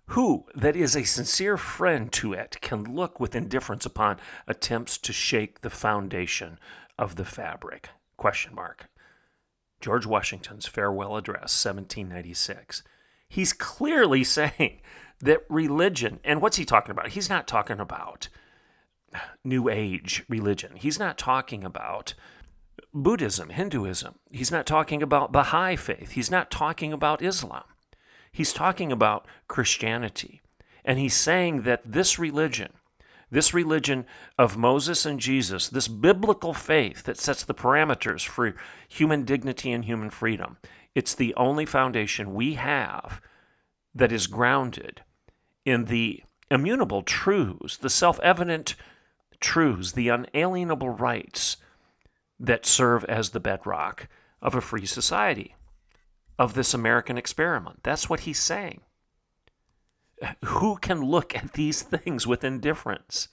Who 0.09 0.45
that 0.55 0.77
is 0.77 0.95
a 0.95 1.05
sincere 1.05 1.57
friend 1.57 2.13
to 2.13 2.33
it 2.35 2.59
can 2.61 2.85
look 2.85 3.19
with 3.19 3.35
indifference 3.35 3.87
upon 3.87 4.19
attempts 4.47 4.99
to 4.99 5.13
shake 5.13 5.63
the 5.63 5.71
foundation 5.71 6.59
of 6.99 7.17
the 7.17 7.25
fabric? 7.25 7.89
Question 8.17 8.55
mark. 8.55 8.89
George 9.81 10.07
Washington's 10.07 10.67
farewell 10.67 11.17
address, 11.17 11.65
1796. 11.65 12.83
He's 13.29 13.53
clearly 13.53 14.25
saying 14.25 14.81
that 15.21 15.45
religion, 15.49 16.21
and 16.23 16.41
what's 16.41 16.59
he 16.59 16.65
talking 16.65 16.91
about? 16.91 17.09
He's 17.09 17.31
not 17.31 17.47
talking 17.47 17.81
about 17.81 18.29
New 19.43 19.69
Age 19.69 20.25
religion. 20.29 20.77
He's 20.77 20.99
not 20.99 21.17
talking 21.17 21.65
about 21.65 22.15
Buddhism, 22.93 23.51
Hinduism. 23.51 24.17
He's 24.31 24.51
not 24.51 24.67
talking 24.67 25.03
about 25.03 25.33
Baha'i 25.33 25.77
faith. 25.77 26.13
He's 26.13 26.31
not 26.31 26.51
talking 26.51 26.93
about 26.93 27.23
Islam. 27.23 27.65
He's 28.35 28.53
talking 28.53 28.91
about 28.91 29.27
Christianity. 29.47 30.43
And 30.85 30.99
he's 30.99 31.15
saying 31.15 31.63
that 31.63 31.83
this 31.85 32.19
religion, 32.19 32.73
this 33.31 33.55
religion 33.55 34.07
of 34.37 34.57
Moses 34.57 35.07
and 35.07 35.21
Jesus, 35.21 35.69
this 35.69 35.87
biblical 35.87 36.53
faith 36.53 37.05
that 37.05 37.17
sets 37.17 37.45
the 37.45 37.55
parameters 37.55 38.27
for 38.27 38.57
human 38.89 39.25
dignity 39.25 39.71
and 39.71 39.85
human 39.85 40.11
freedom, 40.11 40.57
it's 40.97 41.15
the 41.15 41.33
only 41.37 41.65
foundation 41.65 42.35
we 42.35 42.55
have 42.55 43.21
that 43.95 44.11
is 44.11 44.27
grounded 44.27 45.03
in 45.65 45.85
the 45.85 46.25
immutable 46.51 47.03
truths, 47.03 47.77
the 47.77 47.89
self 47.89 48.19
evident 48.19 48.75
truths, 49.39 49.93
the 49.93 50.09
unalienable 50.09 50.91
rights 50.91 51.59
that 52.41 52.67
serve 52.67 53.05
as 53.05 53.31
the 53.31 53.39
bedrock 53.39 54.09
of 54.43 54.57
a 54.57 54.61
free 54.61 54.87
society 54.87 55.55
of 56.39 56.55
this 56.55 56.75
American 56.75 57.17
experiment. 57.17 57.81
That's 57.83 58.09
what 58.09 58.21
he's 58.21 58.41
saying. 58.41 58.81
Who 60.45 60.77
can 60.77 61.03
look 61.03 61.35
at 61.35 61.53
these 61.53 61.83
things 61.83 62.27
with 62.27 62.45
indifference? 62.45 63.29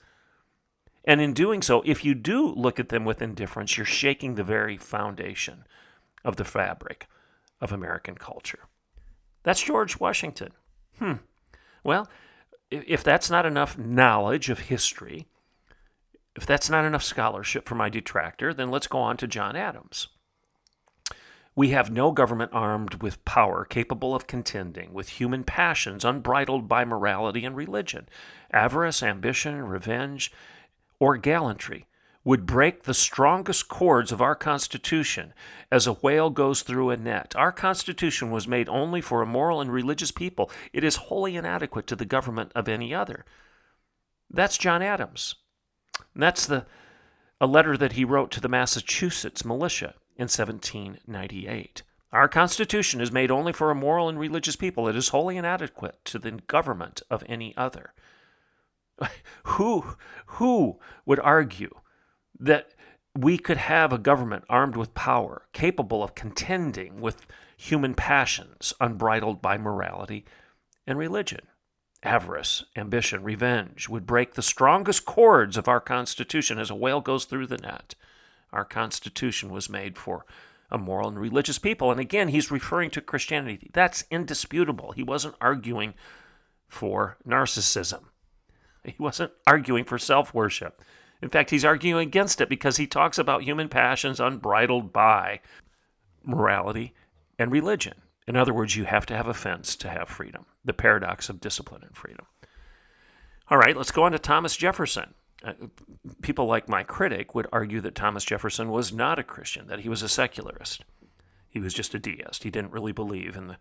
And 1.04 1.20
in 1.20 1.32
doing 1.32 1.62
so, 1.62 1.82
if 1.84 2.04
you 2.04 2.14
do 2.14 2.46
look 2.46 2.78
at 2.78 2.90
them 2.90 3.04
with 3.04 3.22
indifference, 3.22 3.76
you're 3.76 3.86
shaking 3.86 4.34
the 4.34 4.44
very 4.44 4.76
foundation 4.76 5.64
of 6.24 6.36
the 6.36 6.44
fabric 6.44 7.06
of 7.60 7.72
American 7.72 8.14
culture. 8.16 8.66
That's 9.42 9.62
George 9.62 9.98
Washington. 9.98 10.52
Hmm. 10.98 11.14
Well, 11.82 12.08
if 12.70 13.02
that's 13.02 13.30
not 13.30 13.46
enough 13.46 13.76
knowledge 13.76 14.48
of 14.48 14.60
history, 14.60 15.26
if 16.36 16.46
that's 16.46 16.70
not 16.70 16.84
enough 16.84 17.02
scholarship 17.02 17.68
for 17.68 17.74
my 17.74 17.88
detractor, 17.88 18.54
then 18.54 18.70
let's 18.70 18.86
go 18.86 18.98
on 18.98 19.16
to 19.18 19.26
John 19.26 19.56
Adams. 19.56 20.08
We 21.54 21.68
have 21.70 21.90
no 21.90 22.12
government 22.12 22.52
armed 22.54 23.02
with 23.02 23.24
power 23.26 23.64
capable 23.66 24.14
of 24.14 24.26
contending 24.26 24.94
with 24.94 25.10
human 25.10 25.44
passions 25.44 26.04
unbridled 26.04 26.66
by 26.66 26.84
morality 26.84 27.44
and 27.44 27.54
religion. 27.54 28.08
Avarice, 28.52 29.02
ambition, 29.02 29.62
revenge, 29.62 30.32
or 30.98 31.18
gallantry 31.18 31.86
would 32.24 32.46
break 32.46 32.84
the 32.84 32.94
strongest 32.94 33.68
cords 33.68 34.12
of 34.12 34.22
our 34.22 34.34
Constitution 34.34 35.34
as 35.70 35.86
a 35.86 35.94
whale 35.94 36.30
goes 36.30 36.62
through 36.62 36.90
a 36.90 36.96
net. 36.96 37.34
Our 37.36 37.52
Constitution 37.52 38.30
was 38.30 38.48
made 38.48 38.68
only 38.68 39.00
for 39.00 39.20
a 39.20 39.26
moral 39.26 39.60
and 39.60 39.70
religious 39.70 40.12
people. 40.12 40.50
It 40.72 40.84
is 40.84 40.96
wholly 40.96 41.36
inadequate 41.36 41.86
to 41.88 41.96
the 41.96 42.04
government 42.04 42.52
of 42.54 42.68
any 42.68 42.94
other. 42.94 43.24
That's 44.30 44.56
John 44.56 44.82
Adams. 44.82 45.34
And 46.14 46.22
that's 46.22 46.46
the 46.46 46.64
a 47.40 47.46
letter 47.46 47.76
that 47.76 47.94
he 47.94 48.04
wrote 48.04 48.30
to 48.30 48.40
the 48.40 48.48
Massachusetts 48.48 49.44
militia 49.44 49.96
in 50.16 50.24
1798. 50.24 51.82
Our 52.12 52.28
Constitution 52.28 53.00
is 53.00 53.10
made 53.10 53.30
only 53.30 53.52
for 53.52 53.70
a 53.70 53.74
moral 53.74 54.08
and 54.08 54.18
religious 54.18 54.56
people. 54.56 54.86
It 54.86 54.96
is 54.96 55.08
wholly 55.08 55.36
inadequate 55.38 56.04
to 56.06 56.18
the 56.18 56.32
government 56.32 57.02
of 57.10 57.24
any 57.26 57.56
other. 57.56 57.94
who, 59.44 59.96
who 60.26 60.78
would 61.06 61.20
argue 61.20 61.70
that 62.38 62.74
we 63.16 63.38
could 63.38 63.56
have 63.56 63.92
a 63.92 63.98
government 63.98 64.44
armed 64.48 64.76
with 64.76 64.94
power, 64.94 65.46
capable 65.52 66.02
of 66.02 66.14
contending 66.14 67.00
with 67.00 67.26
human 67.56 67.94
passions 67.94 68.72
unbridled 68.80 69.40
by 69.40 69.56
morality 69.56 70.24
and 70.86 70.98
religion? 70.98 71.40
Avarice, 72.02 72.64
ambition, 72.76 73.22
revenge 73.22 73.88
would 73.88 74.06
break 74.06 74.34
the 74.34 74.42
strongest 74.42 75.04
cords 75.04 75.56
of 75.56 75.68
our 75.68 75.80
Constitution 75.80 76.58
as 76.58 76.68
a 76.68 76.74
whale 76.74 77.00
goes 77.00 77.24
through 77.24 77.46
the 77.46 77.58
net. 77.58 77.94
Our 78.52 78.64
Constitution 78.64 79.50
was 79.50 79.68
made 79.68 79.96
for 79.96 80.26
a 80.70 80.78
moral 80.78 81.08
and 81.08 81.18
religious 81.18 81.58
people. 81.58 81.90
And 81.90 82.00
again, 82.00 82.28
he's 82.28 82.50
referring 82.50 82.90
to 82.90 83.00
Christianity. 83.00 83.70
That's 83.72 84.04
indisputable. 84.10 84.92
He 84.92 85.02
wasn't 85.02 85.36
arguing 85.40 85.94
for 86.68 87.18
narcissism, 87.26 88.04
he 88.82 88.96
wasn't 88.98 89.32
arguing 89.46 89.84
for 89.84 89.98
self 89.98 90.32
worship. 90.32 90.82
In 91.20 91.28
fact, 91.28 91.50
he's 91.50 91.64
arguing 91.64 92.08
against 92.08 92.40
it 92.40 92.48
because 92.48 92.78
he 92.78 92.86
talks 92.86 93.16
about 93.16 93.44
human 93.44 93.68
passions 93.68 94.18
unbridled 94.18 94.92
by 94.92 95.40
morality 96.24 96.94
and 97.38 97.52
religion. 97.52 97.94
In 98.26 98.36
other 98.36 98.52
words, 98.52 98.74
you 98.74 98.84
have 98.84 99.06
to 99.06 99.16
have 99.16 99.28
a 99.28 99.34
fence 99.34 99.76
to 99.76 99.88
have 99.88 100.08
freedom, 100.08 100.46
the 100.64 100.72
paradox 100.72 101.28
of 101.28 101.40
discipline 101.40 101.82
and 101.84 101.96
freedom. 101.96 102.26
All 103.48 103.58
right, 103.58 103.76
let's 103.76 103.90
go 103.90 104.04
on 104.04 104.12
to 104.12 104.18
Thomas 104.18 104.56
Jefferson. 104.56 105.14
Uh, 105.44 105.54
people 106.20 106.46
like 106.46 106.68
my 106.68 106.82
critic 106.82 107.34
would 107.34 107.46
argue 107.52 107.80
that 107.80 107.94
Thomas 107.94 108.24
Jefferson 108.24 108.70
was 108.70 108.92
not 108.92 109.18
a 109.18 109.24
Christian, 109.24 109.66
that 109.68 109.80
he 109.80 109.88
was 109.88 110.02
a 110.02 110.08
secularist. 110.08 110.84
He 111.48 111.60
was 111.60 111.74
just 111.74 111.94
a 111.94 111.98
deist. 111.98 112.44
He 112.44 112.50
didn't 112.50 112.72
really 112.72 112.92
believe 112.92 113.36
in 113.36 113.48
the 113.48 113.56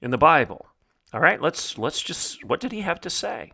in 0.00 0.10
the 0.10 0.18
Bible. 0.18 0.66
All 1.12 1.20
right, 1.20 1.40
let's 1.40 1.78
let's 1.78 2.02
just 2.02 2.44
what 2.44 2.60
did 2.60 2.72
he 2.72 2.80
have 2.80 3.00
to 3.02 3.10
say? 3.10 3.52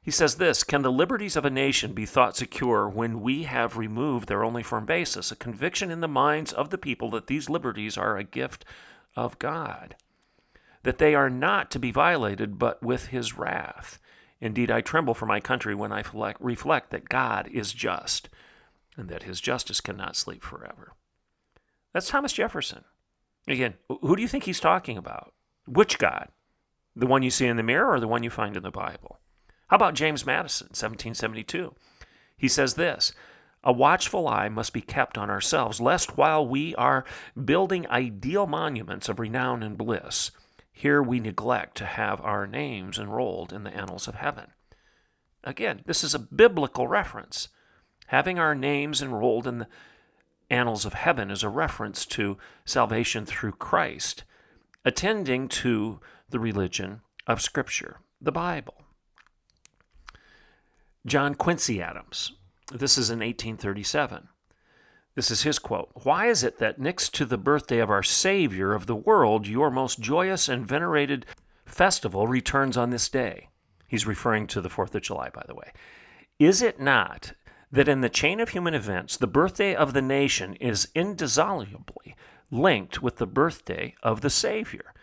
He 0.00 0.10
says 0.10 0.36
this 0.36 0.64
Can 0.64 0.82
the 0.82 0.92
liberties 0.92 1.36
of 1.36 1.44
a 1.44 1.50
nation 1.50 1.92
be 1.92 2.06
thought 2.06 2.36
secure 2.36 2.88
when 2.88 3.20
we 3.20 3.42
have 3.42 3.76
removed 3.76 4.28
their 4.28 4.44
only 4.44 4.62
firm 4.62 4.86
basis, 4.86 5.30
a 5.30 5.36
conviction 5.36 5.90
in 5.90 6.00
the 6.00 6.08
minds 6.08 6.52
of 6.52 6.70
the 6.70 6.78
people 6.78 7.10
that 7.10 7.26
these 7.26 7.50
liberties 7.50 7.98
are 7.98 8.16
a 8.16 8.24
gift 8.24 8.64
of 9.16 9.38
God, 9.38 9.96
that 10.82 10.98
they 10.98 11.14
are 11.14 11.30
not 11.30 11.70
to 11.72 11.78
be 11.78 11.90
violated 11.90 12.58
but 12.58 12.82
with 12.82 13.06
his 13.06 13.36
wrath? 13.36 13.98
Indeed, 14.40 14.70
I 14.70 14.80
tremble 14.80 15.14
for 15.14 15.26
my 15.26 15.40
country 15.40 15.74
when 15.74 15.92
I 15.92 16.04
reflect 16.38 16.90
that 16.90 17.08
God 17.08 17.48
is 17.48 17.72
just 17.72 18.28
and 18.96 19.08
that 19.08 19.24
his 19.24 19.40
justice 19.40 19.80
cannot 19.80 20.16
sleep 20.16 20.42
forever. 20.42 20.92
That's 21.92 22.08
Thomas 22.08 22.32
Jefferson. 22.32 22.84
Again, 23.46 23.74
who 23.88 24.14
do 24.14 24.22
you 24.22 24.28
think 24.28 24.44
he's 24.44 24.60
talking 24.60 24.98
about? 24.98 25.32
Which 25.66 25.98
God? 25.98 26.28
The 26.94 27.06
one 27.06 27.22
you 27.22 27.30
see 27.30 27.46
in 27.46 27.56
the 27.56 27.62
mirror 27.62 27.92
or 27.92 28.00
the 28.00 28.08
one 28.08 28.22
you 28.22 28.30
find 28.30 28.56
in 28.56 28.62
the 28.62 28.70
Bible? 28.70 29.20
How 29.68 29.76
about 29.76 29.94
James 29.94 30.26
Madison, 30.26 30.68
1772? 30.68 31.74
He 32.36 32.48
says 32.48 32.74
this 32.74 33.12
A 33.64 33.72
watchful 33.72 34.28
eye 34.28 34.48
must 34.48 34.72
be 34.72 34.80
kept 34.80 35.16
on 35.16 35.30
ourselves, 35.30 35.80
lest 35.80 36.16
while 36.16 36.46
we 36.46 36.74
are 36.76 37.04
building 37.42 37.86
ideal 37.88 38.46
monuments 38.46 39.08
of 39.08 39.18
renown 39.18 39.62
and 39.62 39.78
bliss, 39.78 40.30
here 40.78 41.02
we 41.02 41.18
neglect 41.18 41.76
to 41.76 41.84
have 41.84 42.20
our 42.20 42.46
names 42.46 43.00
enrolled 43.00 43.52
in 43.52 43.64
the 43.64 43.74
annals 43.74 44.06
of 44.06 44.14
heaven. 44.14 44.52
Again, 45.42 45.82
this 45.86 46.04
is 46.04 46.14
a 46.14 46.20
biblical 46.20 46.86
reference. 46.86 47.48
Having 48.06 48.38
our 48.38 48.54
names 48.54 49.02
enrolled 49.02 49.48
in 49.48 49.58
the 49.58 49.66
annals 50.48 50.84
of 50.84 50.92
heaven 50.92 51.32
is 51.32 51.42
a 51.42 51.48
reference 51.48 52.06
to 52.06 52.38
salvation 52.64 53.26
through 53.26 53.52
Christ, 53.52 54.22
attending 54.84 55.48
to 55.48 55.98
the 56.28 56.38
religion 56.38 57.00
of 57.26 57.42
Scripture, 57.42 57.96
the 58.20 58.30
Bible. 58.30 58.84
John 61.04 61.34
Quincy 61.34 61.82
Adams. 61.82 62.34
This 62.72 62.96
is 62.96 63.10
in 63.10 63.18
1837. 63.18 64.28
This 65.18 65.32
is 65.32 65.42
his 65.42 65.58
quote 65.58 65.90
Why 66.04 66.26
is 66.26 66.44
it 66.44 66.58
that 66.58 66.78
next 66.78 67.12
to 67.14 67.24
the 67.24 67.36
birthday 67.36 67.80
of 67.80 67.90
our 67.90 68.04
Savior 68.04 68.72
of 68.72 68.86
the 68.86 68.94
world, 68.94 69.48
your 69.48 69.68
most 69.68 69.98
joyous 69.98 70.48
and 70.48 70.64
venerated 70.64 71.26
festival 71.66 72.28
returns 72.28 72.76
on 72.76 72.90
this 72.90 73.08
day? 73.08 73.48
He's 73.88 74.06
referring 74.06 74.46
to 74.46 74.60
the 74.60 74.68
4th 74.68 74.94
of 74.94 75.02
July, 75.02 75.28
by 75.30 75.42
the 75.48 75.56
way. 75.56 75.72
Is 76.38 76.62
it 76.62 76.78
not 76.78 77.32
that 77.72 77.88
in 77.88 78.00
the 78.00 78.08
chain 78.08 78.38
of 78.38 78.50
human 78.50 78.74
events, 78.74 79.16
the 79.16 79.26
birthday 79.26 79.74
of 79.74 79.92
the 79.92 80.02
nation 80.02 80.54
is 80.54 80.86
indissolubly 80.94 82.14
linked 82.52 83.02
with 83.02 83.16
the 83.16 83.26
birthday 83.26 83.96
of 84.04 84.20
the 84.20 84.30
Savior? 84.30 84.94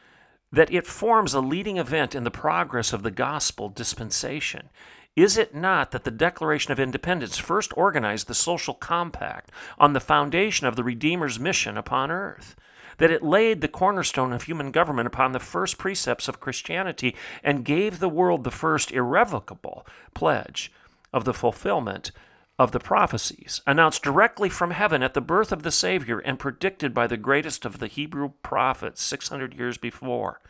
That 0.50 0.72
it 0.72 0.88
forms 0.88 1.34
a 1.34 1.42
leading 1.42 1.76
event 1.76 2.16
in 2.16 2.24
the 2.24 2.32
progress 2.32 2.94
of 2.94 3.04
the 3.04 3.12
gospel 3.12 3.68
dispensation? 3.68 4.70
Is 5.16 5.38
it 5.38 5.56
not 5.56 5.92
that 5.92 6.04
the 6.04 6.12
Declaration 6.12 6.74
of 6.74 6.80
Independence 6.80 7.38
first 7.38 7.72
organized 7.78 8.28
the 8.28 8.34
social 8.34 8.74
compact 8.74 9.50
on 9.80 9.94
the 9.94 10.02
foundation 10.02 10.68
of 10.68 10.76
the 10.76 10.84
Redeemer's 10.84 11.40
mission 11.40 11.78
upon 11.78 12.12
earth? 12.12 12.56
That 12.98 13.12
it 13.12 13.24
laid 13.24 13.62
the 13.62 13.70
cornerstone 13.70 14.34
of 14.34 14.44
human 14.44 14.72
government 14.72 15.08
upon 15.08 15.32
the 15.32 15.40
first 15.40 15.78
precepts 15.78 16.28
of 16.28 16.42
Christianity 16.42 17.16
and 17.44 17.64
gave 17.64 18.00
the 18.00 18.10
world 18.10 18.44
the 18.44 18.52
first 18.52 18.92
irrevocable 18.92 19.86
pledge 20.14 20.72
of 21.14 21.24
the 21.24 21.34
fulfillment 21.34 22.12
of 22.58 22.72
the 22.72 22.80
prophecies, 22.80 23.62
announced 23.68 24.02
directly 24.02 24.50
from 24.50 24.72
heaven 24.72 25.04
at 25.04 25.14
the 25.14 25.22
birth 25.22 25.52
of 25.52 25.64
the 25.64 25.72
Savior 25.72 26.20
and 26.20 26.40
predicted 26.40 26.94
by 26.94 27.08
the 27.08 27.18
greatest 27.18 27.66
of 27.66 27.80
the 27.80 27.88
Hebrew 27.88 28.32
prophets 28.44 29.02
600 29.02 29.54
years 29.54 29.78
before. 29.78 30.42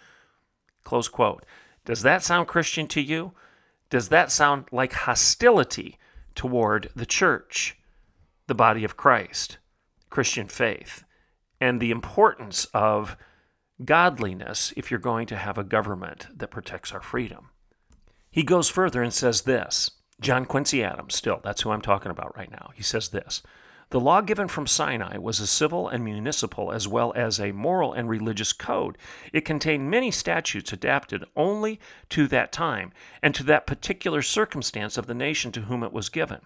Close 0.84 1.08
quote. 1.08 1.46
Does 1.84 2.02
that 2.04 2.24
sound 2.24 2.48
Christian 2.48 2.88
to 2.90 3.02
you? 3.02 3.34
Does 3.90 4.10
that 4.10 4.32
sound 4.32 4.66
like 4.72 4.94
hostility 4.94 5.98
toward 6.34 6.90
the 6.96 7.06
church, 7.06 7.78
the 8.48 8.56
body 8.56 8.84
of 8.84 8.98
Christ, 8.98 9.58
Christian 10.10 10.48
faith, 10.48 11.04
and 11.62 11.80
the 11.80 11.92
importance 11.92 12.66
of 12.74 13.16
godliness 13.84 14.74
if 14.76 14.90
you're 14.90 15.00
going 15.00 15.28
to 15.28 15.36
have 15.36 15.58
a 15.58 15.64
government 15.64 16.28
that 16.36 16.52
protects 16.52 16.92
our 16.92 17.02
freedom? 17.02 17.50
He 18.32 18.44
goes 18.44 18.70
further 18.70 19.02
and 19.02 19.14
says 19.14 19.44
this 19.44 19.92
John 20.20 20.46
Quincy 20.46 20.84
Adams, 20.84 21.16
still, 21.16 21.40
that's 21.44 21.62
who 21.62 21.72
I'm 21.72 21.82
talking 21.82 22.12
about 22.12 22.36
right 22.36 22.52
now. 22.52 22.72
He 22.74 22.84
says 22.84 23.10
this 23.10 23.42
the 23.90 24.00
law 24.00 24.22
given 24.22 24.48
from 24.48 24.68
Sinai 24.68 25.18
was 25.18 25.40
a 25.40 25.48
civil 25.48 25.88
and 25.88 26.04
municipal 26.04 26.72
as 26.72 26.88
well 26.88 27.14
as 27.16 27.40
a 27.40 27.52
moral 27.52 27.94
and 27.94 28.10
religious 28.10 28.52
code. 28.52 28.98
It 29.32 29.46
contained 29.46 29.90
many 29.90 30.12
statutes 30.12 30.74
adapted 30.74 31.24
only 31.36 31.80
to 32.10 32.28
that 32.28 32.52
time 32.52 32.92
and 33.22 33.36
to 33.36 33.44
that 33.44 33.68
particular 33.68 34.22
circumstance 34.22 34.98
of 34.98 35.06
the 35.06 35.14
nation 35.14 35.52
to 35.54 35.62
whom 35.62 35.84
it 35.84 35.94
was 35.94 36.10
given. 36.10 36.42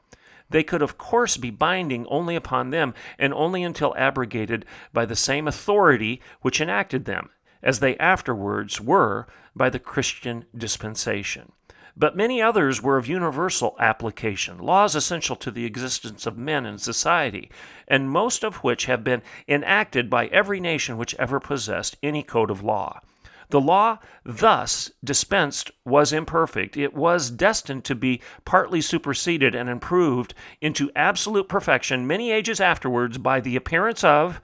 They 0.49 0.63
could, 0.63 0.82
of 0.82 0.97
course, 0.97 1.38
be 1.38 1.52
binding 1.52 2.06
only 2.08 2.36
upon 2.36 2.71
them 2.71 2.93
and 3.17 3.34
only 3.34 3.63
until 3.63 3.95
abrogated 3.97 4.65
by 4.91 5.06
the 5.06 5.15
same 5.15 5.47
authority 5.47 6.21
which 6.41 6.60
enacted 6.60 7.06
them, 7.06 7.30
as 7.62 7.80
they 7.80 7.95
afterwards 7.97 8.82
were 8.82 9.28
by 9.56 9.69
the 9.69 9.80
Christian 9.80 10.45
dispensation 10.56 11.52
but 11.99 12.15
many 12.15 12.41
others 12.41 12.81
were 12.81 12.97
of 12.97 13.07
universal 13.07 13.75
application, 13.77 14.57
laws 14.57 14.95
essential 14.95 15.35
to 15.35 15.51
the 15.51 15.65
existence 15.65 16.25
of 16.25 16.38
men 16.38 16.65
in 16.65 16.77
society, 16.77 17.51
and 17.88 18.09
most 18.09 18.43
of 18.43 18.57
which 18.57 18.85
have 18.85 19.03
been 19.03 19.21
enacted 19.49 20.09
by 20.09 20.27
every 20.27 20.62
nation 20.62 20.97
which 20.97 21.13
ever 21.15 21.41
possessed 21.41 21.97
any 22.01 22.23
code 22.23 22.49
of 22.49 22.63
law. 22.63 23.01
The 23.49 23.59
law 23.59 23.97
thus 24.23 24.91
dispensed 25.03 25.71
was 25.83 26.13
imperfect. 26.13 26.77
It 26.77 26.93
was 26.93 27.31
destined 27.31 27.83
to 27.85 27.95
be 27.95 28.21
partly 28.45 28.79
superseded 28.79 29.53
and 29.55 29.67
improved 29.67 30.33
into 30.62 30.91
absolute 30.95 31.49
perfection 31.49 32.07
many 32.07 32.31
ages 32.31 32.62
afterwards 32.62 33.17
by 33.17 33.39
the 33.39 33.55
appearance 33.55 34.03
of 34.03 34.39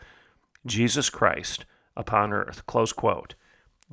Jesus 0.66 1.10
Christ 1.10 1.66
upon 1.96 2.34
earth. 2.34 2.66
Close 2.66 2.92
quote. 2.92 3.36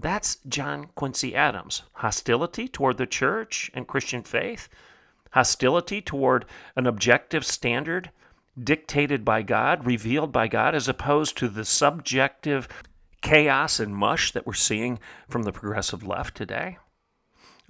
That's 0.03 0.38
John 0.49 0.88
Quincy 0.97 1.35
Adams. 1.35 1.83
Hostility 1.95 2.67
toward 2.67 2.99
the 2.99 3.07
church 3.07 3.71
and 3.73 3.87
Christian 3.87 4.25
faith, 4.25 4.69
hostility 5.31 6.03
toward 6.03 6.45
an 6.75 6.88
objective 6.88 7.47
standard 7.47 8.11
dictated 8.62 9.25
by 9.25 9.43
God, 9.43 9.87
revealed 9.87 10.33
by 10.33 10.49
God, 10.49 10.75
as 10.75 10.88
opposed 10.88 11.38
to 11.38 11.49
the 11.49 11.65
subjective 11.65 12.69
chaos 13.23 13.79
and 13.79 13.95
mush 13.95 14.33
that 14.33 14.45
we're 14.45 14.55
seeing 14.55 14.99
from 15.29 15.45
the 15.45 15.53
progressive 15.53 16.05
left 16.05 16.37
today. 16.37 16.79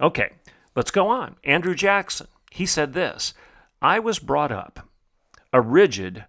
Okay, 0.01 0.31
let's 0.75 0.91
go 0.91 1.07
on. 1.09 1.35
Andrew 1.43 1.75
Jackson, 1.75 2.27
he 2.49 2.65
said 2.65 2.93
this 2.93 3.35
I 3.79 3.99
was 3.99 4.17
brought 4.17 4.51
up 4.51 4.89
a 5.53 5.61
rigid 5.61 6.25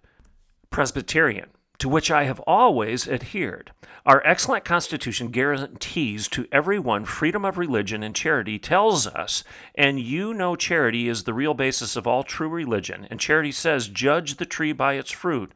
Presbyterian 0.69 1.49
to 1.79 1.89
which 1.89 2.11
I 2.11 2.23
have 2.23 2.39
always 2.41 3.07
adhered. 3.07 3.71
Our 4.05 4.21
excellent 4.25 4.65
Constitution 4.65 5.29
guarantees 5.29 6.27
to 6.29 6.47
everyone 6.51 7.05
freedom 7.05 7.43
of 7.43 7.57
religion, 7.57 8.03
and 8.03 8.15
charity 8.15 8.59
tells 8.59 9.07
us, 9.07 9.43
and 9.73 9.99
you 9.99 10.33
know 10.33 10.55
charity 10.55 11.07
is 11.07 11.23
the 11.23 11.33
real 11.33 11.53
basis 11.53 11.95
of 11.95 12.05
all 12.05 12.23
true 12.23 12.49
religion, 12.49 13.07
and 13.09 13.19
charity 13.19 13.51
says, 13.51 13.87
judge 13.87 14.35
the 14.35 14.45
tree 14.45 14.73
by 14.73 14.93
its 14.93 15.11
fruit. 15.11 15.51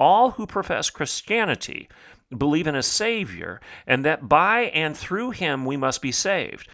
All 0.00 0.32
who 0.32 0.46
profess 0.46 0.90
Christianity 0.90 1.88
believe 2.36 2.66
in 2.66 2.74
a 2.74 2.82
Savior, 2.82 3.60
and 3.86 4.04
that 4.04 4.28
by 4.28 4.62
and 4.74 4.96
through 4.96 5.30
him 5.30 5.64
we 5.64 5.76
must 5.76 6.02
be 6.02 6.12
saved. 6.12 6.68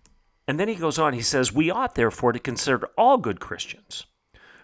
And 0.46 0.58
then 0.58 0.68
he 0.68 0.76
goes 0.76 0.98
on, 0.98 1.12
he 1.12 1.20
says, 1.20 1.52
We 1.52 1.70
ought 1.70 1.94
therefore 1.94 2.32
to 2.32 2.38
consider 2.38 2.88
all 2.96 3.18
good 3.18 3.38
Christians 3.38 4.06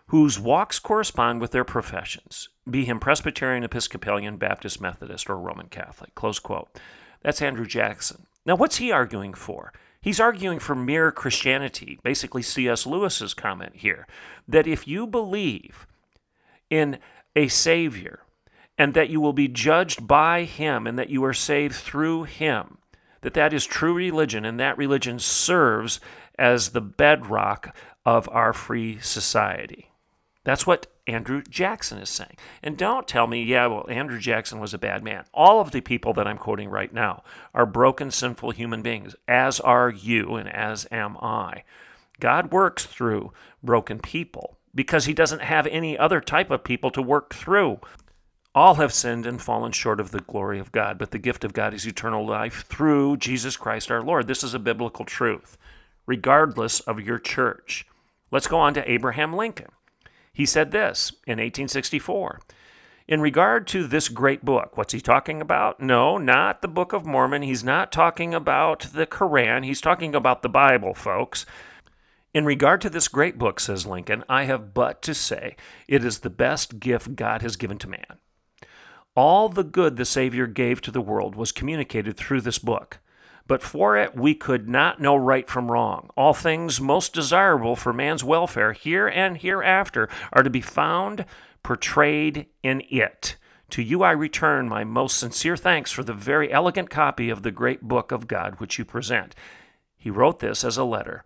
whose 0.08 0.38
walks 0.38 0.78
correspond 0.78 1.40
with 1.40 1.50
their 1.50 1.64
professions, 1.64 2.48
be 2.68 2.84
him 2.84 3.00
Presbyterian, 3.00 3.64
Episcopalian, 3.64 4.36
Baptist, 4.36 4.80
Methodist, 4.80 5.28
or 5.30 5.38
Roman 5.38 5.68
Catholic. 5.68 6.14
Close 6.14 6.38
quote. 6.38 6.78
That's 7.22 7.42
Andrew 7.42 7.66
Jackson. 7.66 8.26
Now, 8.44 8.54
what's 8.56 8.76
he 8.76 8.92
arguing 8.92 9.34
for? 9.34 9.72
He's 10.00 10.20
arguing 10.20 10.58
for 10.58 10.74
mere 10.74 11.10
Christianity, 11.10 11.98
basically 12.02 12.42
C.S. 12.42 12.84
Lewis's 12.84 13.32
comment 13.32 13.76
here, 13.76 14.06
that 14.46 14.66
if 14.66 14.86
you 14.86 15.06
believe 15.06 15.86
in 16.68 16.98
a 17.34 17.48
Savior 17.48 18.20
and 18.76 18.92
that 18.92 19.08
you 19.08 19.20
will 19.20 19.32
be 19.32 19.48
judged 19.48 20.06
by 20.06 20.44
Him 20.44 20.86
and 20.86 20.98
that 20.98 21.08
you 21.08 21.24
are 21.24 21.32
saved 21.32 21.76
through 21.76 22.24
Him, 22.24 22.76
that 23.22 23.32
that 23.32 23.54
is 23.54 23.64
true 23.64 23.94
religion 23.94 24.44
and 24.44 24.60
that 24.60 24.76
religion 24.76 25.18
serves 25.18 26.00
as 26.38 26.70
the 26.70 26.82
bedrock 26.82 27.74
of 28.04 28.28
our 28.28 28.52
free 28.52 28.98
society. 29.00 29.90
That's 30.44 30.66
what 30.66 30.86
Andrew 31.06 31.42
Jackson 31.42 31.98
is 31.98 32.10
saying. 32.10 32.36
And 32.62 32.76
don't 32.76 33.08
tell 33.08 33.26
me, 33.26 33.42
yeah, 33.42 33.66
well, 33.66 33.86
Andrew 33.88 34.18
Jackson 34.20 34.60
was 34.60 34.72
a 34.72 34.78
bad 34.78 35.02
man. 35.02 35.24
All 35.32 35.60
of 35.60 35.70
the 35.70 35.80
people 35.80 36.12
that 36.14 36.26
I'm 36.26 36.38
quoting 36.38 36.68
right 36.68 36.92
now 36.92 37.22
are 37.54 37.66
broken, 37.66 38.10
sinful 38.10 38.50
human 38.50 38.82
beings, 38.82 39.16
as 39.26 39.58
are 39.60 39.90
you 39.90 40.36
and 40.36 40.48
as 40.48 40.86
am 40.90 41.16
I. 41.16 41.64
God 42.20 42.52
works 42.52 42.86
through 42.86 43.32
broken 43.62 43.98
people. 43.98 44.58
because 44.74 45.04
he 45.04 45.14
doesn't 45.14 45.42
have 45.42 45.66
any 45.68 45.96
other 45.96 46.20
type 46.20 46.50
of 46.50 46.64
people 46.64 46.90
to 46.90 47.02
work 47.02 47.32
through. 47.34 47.78
All 48.54 48.74
have 48.76 48.92
sinned 48.92 49.26
and 49.26 49.40
fallen 49.40 49.72
short 49.72 50.00
of 50.00 50.10
the 50.10 50.20
glory 50.20 50.58
of 50.58 50.72
God, 50.72 50.98
but 50.98 51.10
the 51.10 51.18
gift 51.18 51.44
of 51.44 51.52
God 51.52 51.74
is 51.74 51.86
eternal 51.86 52.26
life 52.26 52.64
through 52.66 53.16
Jesus 53.16 53.56
Christ 53.56 53.90
our 53.90 54.02
Lord. 54.02 54.26
This 54.26 54.44
is 54.44 54.54
a 54.54 54.58
biblical 54.60 55.04
truth, 55.04 55.58
regardless 56.06 56.80
of 56.80 57.00
your 57.00 57.18
church. 57.18 57.86
Let's 58.30 58.46
go 58.46 58.58
on 58.58 58.74
to 58.74 58.90
Abraham 58.90 59.32
Lincoln. 59.32 59.70
He 60.34 60.44
said 60.44 60.72
this 60.72 61.12
in 61.26 61.38
1864. 61.38 62.40
In 63.06 63.20
regard 63.20 63.66
to 63.68 63.86
this 63.86 64.08
great 64.08 64.44
book, 64.44 64.76
what's 64.76 64.92
he 64.92 65.00
talking 65.00 65.40
about? 65.40 65.78
No, 65.78 66.18
not 66.18 66.60
the 66.60 66.68
Book 66.68 66.92
of 66.92 67.06
Mormon. 67.06 67.42
He's 67.42 67.62
not 67.62 67.92
talking 67.92 68.34
about 68.34 68.80
the 68.94 69.06
Koran. 69.06 69.62
He's 69.62 69.80
talking 69.80 70.14
about 70.14 70.42
the 70.42 70.48
Bible, 70.48 70.92
folks. 70.94 71.46
In 72.32 72.44
regard 72.44 72.80
to 72.80 72.90
this 72.90 73.06
great 73.06 73.38
book, 73.38 73.60
says 73.60 73.86
Lincoln, 73.86 74.24
I 74.28 74.44
have 74.44 74.74
but 74.74 75.02
to 75.02 75.14
say 75.14 75.54
it 75.86 76.04
is 76.04 76.20
the 76.20 76.30
best 76.30 76.80
gift 76.80 77.14
God 77.14 77.42
has 77.42 77.56
given 77.56 77.78
to 77.78 77.88
man. 77.88 78.18
All 79.14 79.48
the 79.48 79.62
good 79.62 79.96
the 79.96 80.04
Savior 80.04 80.48
gave 80.48 80.80
to 80.80 80.90
the 80.90 81.00
world 81.00 81.36
was 81.36 81.52
communicated 81.52 82.16
through 82.16 82.40
this 82.40 82.58
book. 82.58 82.98
But 83.46 83.62
for 83.62 83.96
it 83.96 84.16
we 84.16 84.34
could 84.34 84.68
not 84.68 85.00
know 85.00 85.16
right 85.16 85.48
from 85.48 85.70
wrong. 85.70 86.10
All 86.16 86.34
things 86.34 86.80
most 86.80 87.12
desirable 87.12 87.76
for 87.76 87.92
man's 87.92 88.24
welfare 88.24 88.72
here 88.72 89.06
and 89.06 89.36
hereafter 89.36 90.08
are 90.32 90.42
to 90.42 90.50
be 90.50 90.60
found 90.60 91.26
portrayed 91.62 92.46
in 92.62 92.82
it. 92.90 93.36
To 93.70 93.82
you 93.82 94.02
I 94.02 94.12
return 94.12 94.68
my 94.68 94.84
most 94.84 95.18
sincere 95.18 95.56
thanks 95.56 95.90
for 95.90 96.04
the 96.04 96.14
very 96.14 96.52
elegant 96.52 96.90
copy 96.90 97.28
of 97.30 97.42
the 97.42 97.50
great 97.50 97.82
book 97.82 98.12
of 98.12 98.28
God 98.28 98.60
which 98.60 98.78
you 98.78 98.84
present. 98.84 99.34
He 99.96 100.10
wrote 100.10 100.38
this 100.38 100.64
as 100.64 100.76
a 100.76 100.84
letter 100.84 101.24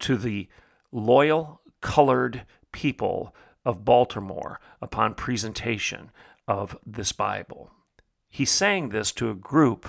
to 0.00 0.16
the 0.16 0.48
loyal 0.90 1.60
colored 1.80 2.46
people 2.72 3.34
of 3.64 3.84
Baltimore 3.84 4.60
upon 4.80 5.14
presentation 5.14 6.10
of 6.48 6.76
this 6.86 7.12
Bible. 7.12 7.70
He's 8.28 8.50
saying 8.50 8.88
this 8.88 9.12
to 9.12 9.30
a 9.30 9.34
group 9.34 9.86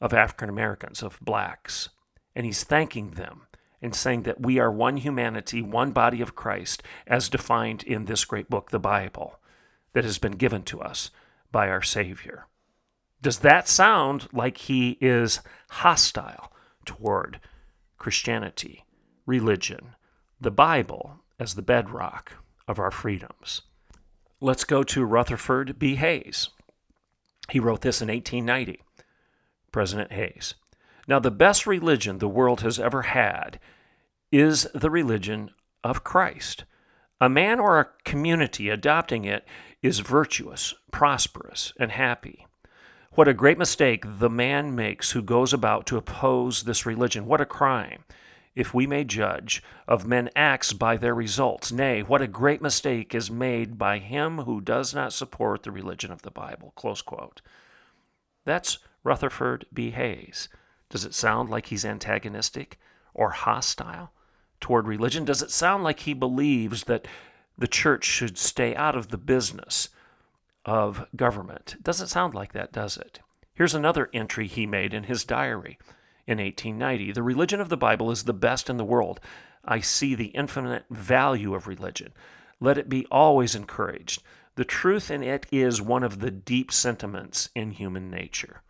of 0.00 0.12
African 0.12 0.48
Americans, 0.48 1.02
of 1.02 1.18
blacks, 1.20 1.88
and 2.34 2.46
he's 2.46 2.64
thanking 2.64 3.12
them 3.12 3.42
and 3.80 3.94
saying 3.94 4.22
that 4.22 4.40
we 4.40 4.58
are 4.58 4.72
one 4.72 4.96
humanity, 4.96 5.62
one 5.62 5.92
body 5.92 6.20
of 6.20 6.34
Christ, 6.34 6.82
as 7.06 7.28
defined 7.28 7.82
in 7.84 8.04
this 8.04 8.24
great 8.24 8.50
book, 8.50 8.70
the 8.70 8.78
Bible, 8.78 9.38
that 9.92 10.04
has 10.04 10.18
been 10.18 10.32
given 10.32 10.62
to 10.64 10.80
us 10.80 11.10
by 11.52 11.68
our 11.68 11.82
Savior. 11.82 12.46
Does 13.22 13.38
that 13.40 13.68
sound 13.68 14.28
like 14.32 14.58
he 14.58 14.98
is 15.00 15.40
hostile 15.70 16.52
toward 16.84 17.40
Christianity 17.98 18.84
religion, 19.26 19.94
the 20.40 20.50
Bible 20.50 21.20
as 21.38 21.54
the 21.54 21.62
bedrock 21.62 22.32
of 22.66 22.78
our 22.78 22.90
freedoms. 22.90 23.62
Let's 24.40 24.64
go 24.64 24.82
to 24.84 25.04
Rutherford 25.04 25.78
B. 25.78 25.96
Hayes. 25.96 26.48
He 27.50 27.60
wrote 27.60 27.82
this 27.82 28.00
in 28.00 28.08
1890. 28.08 28.82
President 29.72 30.12
Hayes. 30.12 30.54
Now, 31.06 31.18
the 31.18 31.30
best 31.30 31.66
religion 31.66 32.18
the 32.18 32.28
world 32.28 32.60
has 32.60 32.78
ever 32.78 33.02
had 33.02 33.58
is 34.30 34.66
the 34.74 34.90
religion 34.90 35.50
of 35.82 36.04
Christ. 36.04 36.64
A 37.20 37.28
man 37.28 37.58
or 37.58 37.80
a 37.80 37.88
community 38.04 38.68
adopting 38.68 39.24
it 39.24 39.44
is 39.82 40.00
virtuous, 40.00 40.74
prosperous, 40.90 41.72
and 41.78 41.90
happy. 41.90 42.46
What 43.12 43.28
a 43.28 43.34
great 43.34 43.58
mistake 43.58 44.04
the 44.06 44.30
man 44.30 44.76
makes 44.76 45.10
who 45.10 45.22
goes 45.22 45.52
about 45.52 45.86
to 45.86 45.96
oppose 45.96 46.62
this 46.62 46.86
religion. 46.86 47.26
What 47.26 47.40
a 47.40 47.46
crime 47.46 48.04
if 48.54 48.74
we 48.74 48.86
may 48.86 49.04
judge 49.04 49.62
of 49.86 50.06
men 50.06 50.28
acts 50.36 50.72
by 50.72 50.96
their 50.96 51.14
results. 51.14 51.72
Nay, 51.72 52.02
what 52.02 52.22
a 52.22 52.26
great 52.26 52.60
mistake 52.60 53.14
is 53.14 53.30
made 53.30 53.78
by 53.78 53.98
him 53.98 54.38
who 54.38 54.60
does 54.60 54.94
not 54.94 55.12
support 55.12 55.62
the 55.62 55.70
religion 55.70 56.10
of 56.10 56.22
the 56.22 56.30
Bible. 56.30 56.72
Close 56.76 57.00
quote. 57.00 57.40
That's 58.44 58.78
Rutherford 59.08 59.64
B. 59.72 59.90
Hayes. 59.92 60.50
Does 60.90 61.06
it 61.06 61.14
sound 61.14 61.48
like 61.48 61.66
he's 61.66 61.86
antagonistic 61.86 62.78
or 63.14 63.30
hostile 63.30 64.12
toward 64.60 64.86
religion? 64.86 65.24
Does 65.24 65.40
it 65.40 65.50
sound 65.50 65.82
like 65.82 66.00
he 66.00 66.12
believes 66.12 66.84
that 66.84 67.08
the 67.56 67.66
church 67.66 68.04
should 68.04 68.36
stay 68.36 68.76
out 68.76 68.94
of 68.94 69.08
the 69.08 69.16
business 69.16 69.88
of 70.66 71.06
government? 71.16 71.76
Doesn't 71.82 72.08
sound 72.08 72.34
like 72.34 72.52
that, 72.52 72.70
does 72.70 72.98
it? 72.98 73.20
Here's 73.54 73.74
another 73.74 74.10
entry 74.12 74.46
he 74.46 74.66
made 74.66 74.92
in 74.92 75.04
his 75.04 75.24
diary 75.24 75.78
in 76.26 76.36
1890. 76.36 77.12
The 77.12 77.22
religion 77.22 77.62
of 77.62 77.70
the 77.70 77.78
Bible 77.78 78.10
is 78.10 78.24
the 78.24 78.34
best 78.34 78.68
in 78.68 78.76
the 78.76 78.84
world. 78.84 79.20
I 79.64 79.80
see 79.80 80.14
the 80.14 80.26
infinite 80.26 80.84
value 80.90 81.54
of 81.54 81.66
religion. 81.66 82.12
Let 82.60 82.76
it 82.76 82.90
be 82.90 83.06
always 83.10 83.54
encouraged. 83.54 84.22
The 84.56 84.66
truth 84.66 85.10
in 85.10 85.22
it 85.22 85.46
is 85.50 85.80
one 85.80 86.02
of 86.02 86.20
the 86.20 86.30
deep 86.30 86.70
sentiments 86.70 87.48
in 87.54 87.70
human 87.70 88.10
nature. 88.10 88.60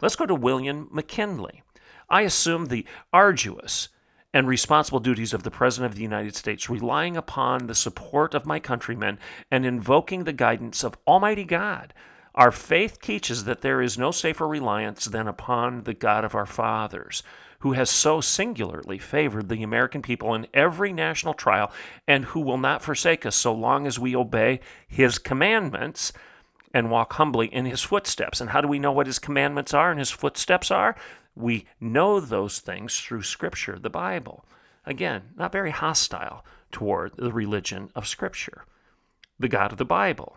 Let's 0.00 0.16
go 0.16 0.26
to 0.26 0.34
William 0.34 0.88
McKinley. 0.90 1.62
I 2.08 2.22
assume 2.22 2.66
the 2.66 2.86
arduous 3.12 3.88
and 4.32 4.48
responsible 4.48 5.00
duties 5.00 5.32
of 5.32 5.44
the 5.44 5.50
President 5.50 5.92
of 5.92 5.96
the 5.96 6.02
United 6.02 6.34
States, 6.34 6.68
relying 6.68 7.16
upon 7.16 7.66
the 7.66 7.74
support 7.74 8.34
of 8.34 8.46
my 8.46 8.58
countrymen 8.58 9.18
and 9.50 9.64
invoking 9.64 10.24
the 10.24 10.32
guidance 10.32 10.82
of 10.82 10.98
Almighty 11.06 11.44
God 11.44 11.94
our 12.34 12.50
faith 12.50 13.00
teaches 13.00 13.44
that 13.44 13.60
there 13.60 13.80
is 13.80 13.96
no 13.96 14.10
safer 14.10 14.48
reliance 14.48 15.04
than 15.04 15.28
upon 15.28 15.84
the 15.84 15.94
God 15.94 16.24
of 16.24 16.34
our 16.34 16.46
fathers, 16.46 17.22
who 17.60 17.72
has 17.72 17.88
so 17.88 18.20
singularly 18.20 18.98
favored 18.98 19.48
the 19.48 19.62
American 19.62 20.02
people 20.02 20.34
in 20.34 20.48
every 20.52 20.92
national 20.92 21.34
trial 21.34 21.70
and 22.08 22.26
who 22.26 22.40
will 22.40 22.58
not 22.58 22.82
forsake 22.82 23.24
us 23.24 23.36
so 23.36 23.54
long 23.54 23.86
as 23.86 24.00
we 24.00 24.16
obey 24.16 24.60
his 24.88 25.18
commandments 25.18 26.12
and 26.74 26.90
walk 26.90 27.12
humbly 27.14 27.46
in 27.46 27.64
his 27.64 27.82
footsteps. 27.82 28.40
And 28.40 28.50
how 28.50 28.60
do 28.60 28.66
we 28.66 28.80
know 28.80 28.92
what 28.92 29.06
his 29.06 29.20
commandments 29.20 29.72
are 29.72 29.90
and 29.90 30.00
his 30.00 30.10
footsteps 30.10 30.72
are? 30.72 30.96
We 31.36 31.66
know 31.80 32.18
those 32.18 32.58
things 32.58 33.00
through 33.00 33.22
Scripture, 33.22 33.78
the 33.78 33.88
Bible. 33.88 34.44
Again, 34.84 35.30
not 35.36 35.52
very 35.52 35.70
hostile 35.70 36.44
toward 36.72 37.16
the 37.16 37.32
religion 37.32 37.90
of 37.94 38.08
Scripture, 38.08 38.64
the 39.38 39.48
God 39.48 39.70
of 39.70 39.78
the 39.78 39.84
Bible. 39.84 40.36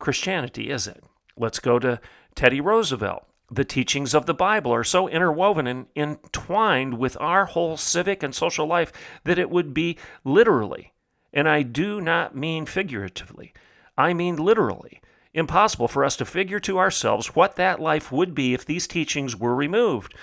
Christianity, 0.00 0.68
is 0.68 0.88
it? 0.88 1.02
Let's 1.36 1.60
go 1.60 1.78
to 1.78 2.00
Teddy 2.34 2.60
Roosevelt. 2.60 3.24
The 3.50 3.64
teachings 3.64 4.14
of 4.14 4.26
the 4.26 4.34
Bible 4.34 4.74
are 4.74 4.84
so 4.84 5.08
interwoven 5.08 5.66
and 5.66 5.86
entwined 5.96 6.98
with 6.98 7.16
our 7.20 7.46
whole 7.46 7.76
civic 7.76 8.22
and 8.22 8.34
social 8.34 8.66
life 8.66 8.92
that 9.24 9.38
it 9.38 9.48
would 9.48 9.72
be 9.72 9.96
literally, 10.22 10.92
and 11.32 11.48
I 11.48 11.62
do 11.62 12.00
not 12.00 12.36
mean 12.36 12.66
figuratively, 12.66 13.54
I 13.96 14.12
mean 14.12 14.36
literally, 14.36 15.00
impossible 15.38 15.88
for 15.88 16.04
us 16.04 16.16
to 16.16 16.24
figure 16.24 16.60
to 16.60 16.78
ourselves 16.78 17.34
what 17.34 17.56
that 17.56 17.80
life 17.80 18.12
would 18.12 18.34
be 18.34 18.54
if 18.54 18.66
these 18.66 18.86
teachings 18.86 19.36
were 19.36 19.54
removed. 19.54 20.14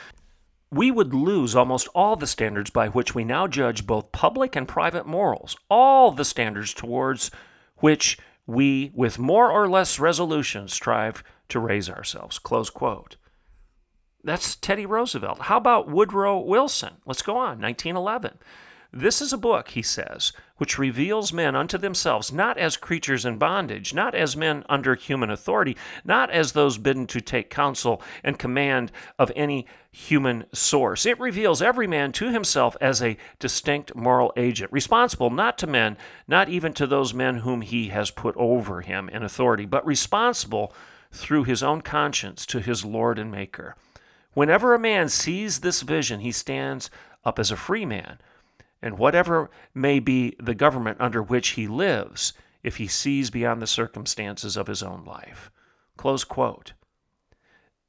We 0.72 0.92
would 0.92 1.14
lose 1.14 1.56
almost 1.56 1.88
all 1.96 2.16
the 2.16 2.28
standards 2.28 2.70
by 2.70 2.90
which 2.90 3.16
we 3.16 3.24
now 3.24 3.48
judge 3.48 3.88
both 3.88 4.12
public 4.12 4.56
and 4.56 4.68
private 4.68 5.06
morals, 5.06 5.56
all 5.70 6.12
the 6.12 6.26
standards 6.26 6.74
towards 6.74 7.32
which 7.78 8.18
we, 8.46 8.92
with 8.94 9.18
more 9.18 9.50
or 9.50 9.70
less 9.70 10.00
resolution, 10.00 10.68
strive 10.68 11.24
to 11.50 11.60
raise 11.60 11.90
ourselves. 11.90 12.38
Close 12.38 12.70
quote. 12.70 13.16
That's 14.24 14.56
Teddy 14.56 14.86
Roosevelt. 14.86 15.42
How 15.42 15.58
about 15.58 15.88
Woodrow 15.88 16.40
Wilson? 16.40 16.96
Let's 17.06 17.22
go 17.22 17.38
on. 17.38 17.62
1911. 17.62 18.40
This 18.92 19.22
is 19.22 19.32
a 19.32 19.38
book, 19.38 19.70
he 19.70 19.82
says, 19.82 20.34
which 20.58 20.78
reveals 20.78 21.34
men 21.34 21.56
unto 21.56 21.78
themselves 21.78 22.32
not 22.32 22.58
as 22.58 22.78
creatures 22.78 23.26
in 23.26 23.38
bondage, 23.38 23.94
not 23.94 24.16
as 24.16 24.38
men 24.38 24.64
under 24.70 24.96
human 24.96 25.30
authority, 25.30 25.76
not 26.04 26.30
as 26.30 26.52
those 26.54 26.78
bidden 26.78 27.06
to 27.08 27.20
take 27.20 27.50
counsel 27.50 28.02
and 28.24 28.40
command 28.40 28.92
of 29.20 29.32
any 29.36 29.68
human 29.92 30.46
source. 30.54 31.06
It 31.06 31.20
reveals 31.20 31.62
every 31.62 31.88
man 31.88 32.12
to 32.14 32.32
himself 32.32 32.78
as 32.80 33.02
a 33.02 33.18
distinct 33.40 33.96
moral 33.96 34.32
agent, 34.38 34.72
responsible 34.72 35.30
not 35.30 35.58
to 35.60 35.68
men, 35.68 35.98
not 36.28 36.50
even 36.50 36.74
to 36.74 36.88
those 36.88 37.14
men 37.14 37.40
whom 37.40 37.62
he 37.62 37.90
has 37.90 38.12
put 38.12 38.36
over 38.38 38.82
him 38.82 39.10
in 39.10 39.24
authority, 39.24 39.66
but 39.66 39.86
responsible 39.86 40.74
through 41.12 41.44
his 41.44 41.64
own 41.64 41.82
conscience 41.82 42.46
to 42.46 42.60
his 42.60 42.84
Lord 42.84 43.20
and 43.20 43.32
Maker. 43.32 43.76
Whenever 44.34 44.74
a 44.74 44.80
man 44.80 45.08
sees 45.08 45.62
this 45.62 45.82
vision, 45.82 46.20
he 46.20 46.32
stands 46.32 46.90
up 47.24 47.40
as 47.40 47.52
a 47.52 47.58
free 47.58 47.86
man 47.86 48.20
and 48.86 49.00
whatever 49.00 49.50
may 49.74 50.00
be 50.00 50.36
the 50.40 50.54
government 50.54 51.02
under 51.02 51.22
which 51.22 51.50
he 51.50 51.68
lives 51.68 52.34
if 52.62 52.78
he 52.78 52.88
sees 52.88 53.32
beyond 53.32 53.60
the 53.60 53.68
circumstances 53.68 54.56
of 54.56 54.68
his 54.68 54.84
own 54.84 55.04
life. 55.04 55.50
Close 55.98 56.24
quote. 56.24 56.74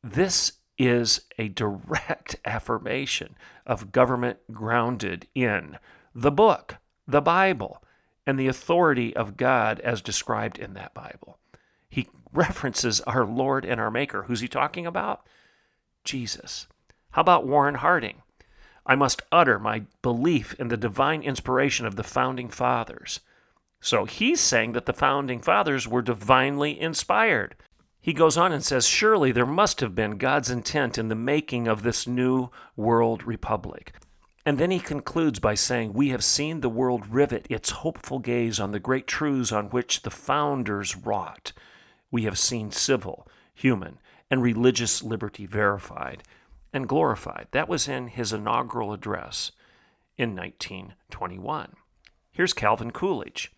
This 0.03 0.53
is 0.79 1.21
a 1.37 1.49
direct 1.49 2.37
affirmation 2.47 3.37
of 3.67 3.93
government 3.93 4.39
grounded 4.51 5.29
in 5.35 5.79
the 6.15 6.33
book, 6.33 6.79
the 7.07 7.21
Bible, 7.21 7.83
and 8.27 8.39
the 8.39 8.49
authority 8.49 9.15
of 9.15 9.37
God 9.37 9.81
as 9.81 10.01
described 10.01 10.59
in 10.59 10.73
that 10.75 10.95
Bible. 10.95 11.39
He 11.91 12.09
references 12.33 13.03
our 13.03 13.27
Lord 13.27 13.67
and 13.67 13.79
our 13.79 13.91
Maker. 13.91 14.23
Who's 14.23 14.41
he 14.41 14.49
talking 14.49 14.87
about? 14.87 15.27
Jesus. 16.05 16.69
How 17.11 17.21
about 17.21 17.47
Warren 17.47 17.77
Harding? 17.77 18.23
I 18.87 18.95
must 18.95 19.23
utter 19.33 19.59
my 19.59 19.83
belief 20.01 20.55
in 20.55 20.69
the 20.69 20.77
divine 20.77 21.23
inspiration 21.23 21.87
of 21.87 21.97
the 21.97 22.05
founding 22.05 22.49
fathers. 22.49 23.21
So 23.81 24.05
he's 24.05 24.41
saying 24.41 24.73
that 24.73 24.87
the 24.87 24.93
founding 24.93 25.41
fathers 25.41 25.89
were 25.89 26.03
divinely 26.03 26.81
inspired. 26.81 27.57
He 28.01 28.13
goes 28.13 28.37
on 28.37 28.53
and 28.53 28.65
says, 28.65 28.87
Surely 28.87 29.33
there 29.33 29.45
must 29.45 29.81
have 29.81 29.95
been 29.95 30.19
God's 30.19 30.51
intent 30.51 30.97
in 30.97 31.09
the 31.09 31.17
making 31.17 31.67
of 31.67 31.83
this 31.83 32.07
new 32.07 32.51
world 32.77 33.25
republic. 33.25 33.93
And 34.45 34.59
then 34.59 34.71
he 34.71 34.79
concludes 34.79 35.41
by 35.41 35.55
saying, 35.55 35.93
We 35.93 36.11
have 36.11 36.23
seen 36.23 36.61
the 36.61 36.69
world 36.69 37.09
rivet 37.09 37.49
its 37.51 37.71
hopeful 37.71 38.21
gaze 38.21 38.61
on 38.61 38.71
the 38.71 38.79
great 38.79 39.09
truths 39.09 39.51
on 39.51 39.71
which 39.71 40.03
the 40.03 40.11
founders 40.11 40.97
wrought. 40.97 41.53
We 42.13 42.23
have 42.23 42.39
seen 42.39 42.71
civil, 42.71 43.27
human, 43.53 43.99
and 44.31 44.41
religious 44.41 45.03
liberty 45.03 45.47
verified 45.47 46.23
and 46.77 46.87
glorified. 46.87 47.49
That 47.51 47.69
was 47.69 47.89
in 47.89 48.09
his 48.09 48.33
inaugural 48.33 48.93
address 48.93 49.51
in 50.17 50.37
1921. 50.37 51.75
Here's 52.31 52.53
Calvin 52.53 52.91
Coolidge. 52.91 53.51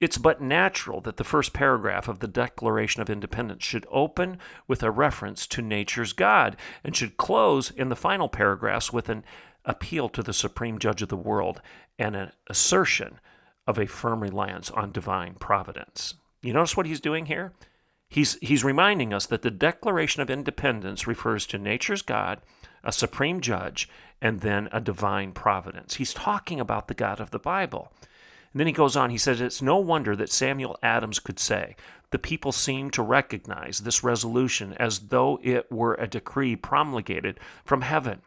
It's 0.00 0.16
but 0.16 0.40
natural 0.40 1.02
that 1.02 1.18
the 1.18 1.24
first 1.24 1.52
paragraph 1.52 2.08
of 2.08 2.20
the 2.20 2.28
Declaration 2.28 3.02
of 3.02 3.10
Independence 3.10 3.64
should 3.64 3.86
open 3.90 4.38
with 4.66 4.82
a 4.82 4.90
reference 4.90 5.46
to 5.48 5.60
nature's 5.60 6.14
God 6.14 6.56
and 6.82 6.96
should 6.96 7.18
close 7.18 7.70
in 7.70 7.90
the 7.90 7.96
final 7.96 8.28
paragraphs 8.28 8.92
with 8.92 9.10
an 9.10 9.24
appeal 9.66 10.08
to 10.08 10.22
the 10.22 10.32
supreme 10.32 10.78
judge 10.78 11.02
of 11.02 11.10
the 11.10 11.16
world 11.16 11.60
and 11.98 12.16
an 12.16 12.32
assertion 12.48 13.20
of 13.66 13.78
a 13.78 13.86
firm 13.86 14.22
reliance 14.22 14.70
on 14.70 14.92
divine 14.92 15.34
providence. 15.34 16.14
You 16.42 16.54
notice 16.54 16.76
what 16.76 16.86
he's 16.86 17.00
doing 17.00 17.26
here? 17.26 17.52
He's, 18.10 18.36
he's 18.42 18.64
reminding 18.64 19.14
us 19.14 19.26
that 19.26 19.42
the 19.42 19.52
Declaration 19.52 20.20
of 20.20 20.28
Independence 20.28 21.06
refers 21.06 21.46
to 21.46 21.58
nature's 21.58 22.02
God, 22.02 22.40
a 22.82 22.92
supreme 22.92 23.40
judge, 23.40 23.88
and 24.20 24.40
then 24.40 24.68
a 24.72 24.80
divine 24.80 25.30
providence. 25.30 25.94
He's 25.94 26.12
talking 26.12 26.58
about 26.58 26.88
the 26.88 26.94
God 26.94 27.20
of 27.20 27.30
the 27.30 27.38
Bible. 27.38 27.92
And 28.52 28.58
then 28.58 28.66
he 28.66 28.72
goes 28.72 28.96
on, 28.96 29.10
he 29.10 29.18
says, 29.18 29.40
It's 29.40 29.62
no 29.62 29.76
wonder 29.76 30.16
that 30.16 30.30
Samuel 30.30 30.76
Adams 30.82 31.20
could 31.20 31.38
say, 31.38 31.76
The 32.10 32.18
people 32.18 32.50
seem 32.50 32.90
to 32.90 33.02
recognize 33.02 33.78
this 33.78 34.02
resolution 34.02 34.74
as 34.74 34.98
though 34.98 35.38
it 35.44 35.70
were 35.70 35.94
a 35.94 36.08
decree 36.08 36.56
promulgated 36.56 37.38
from 37.64 37.82
heaven. 37.82 38.22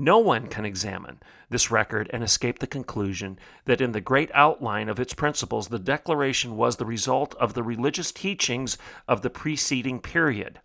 No 0.00 0.16
one 0.16 0.46
can 0.46 0.64
examine 0.64 1.20
this 1.50 1.70
record 1.70 2.08
and 2.10 2.24
escape 2.24 2.60
the 2.60 2.66
conclusion 2.66 3.38
that 3.66 3.82
in 3.82 3.92
the 3.92 4.00
great 4.00 4.30
outline 4.32 4.88
of 4.88 4.98
its 4.98 5.12
principles, 5.12 5.68
the 5.68 5.78
Declaration 5.78 6.56
was 6.56 6.76
the 6.76 6.86
result 6.86 7.34
of 7.34 7.52
the 7.52 7.62
religious 7.62 8.10
teachings 8.10 8.78
of 9.06 9.20
the 9.20 9.28
preceding 9.28 10.00
period. 10.00 10.60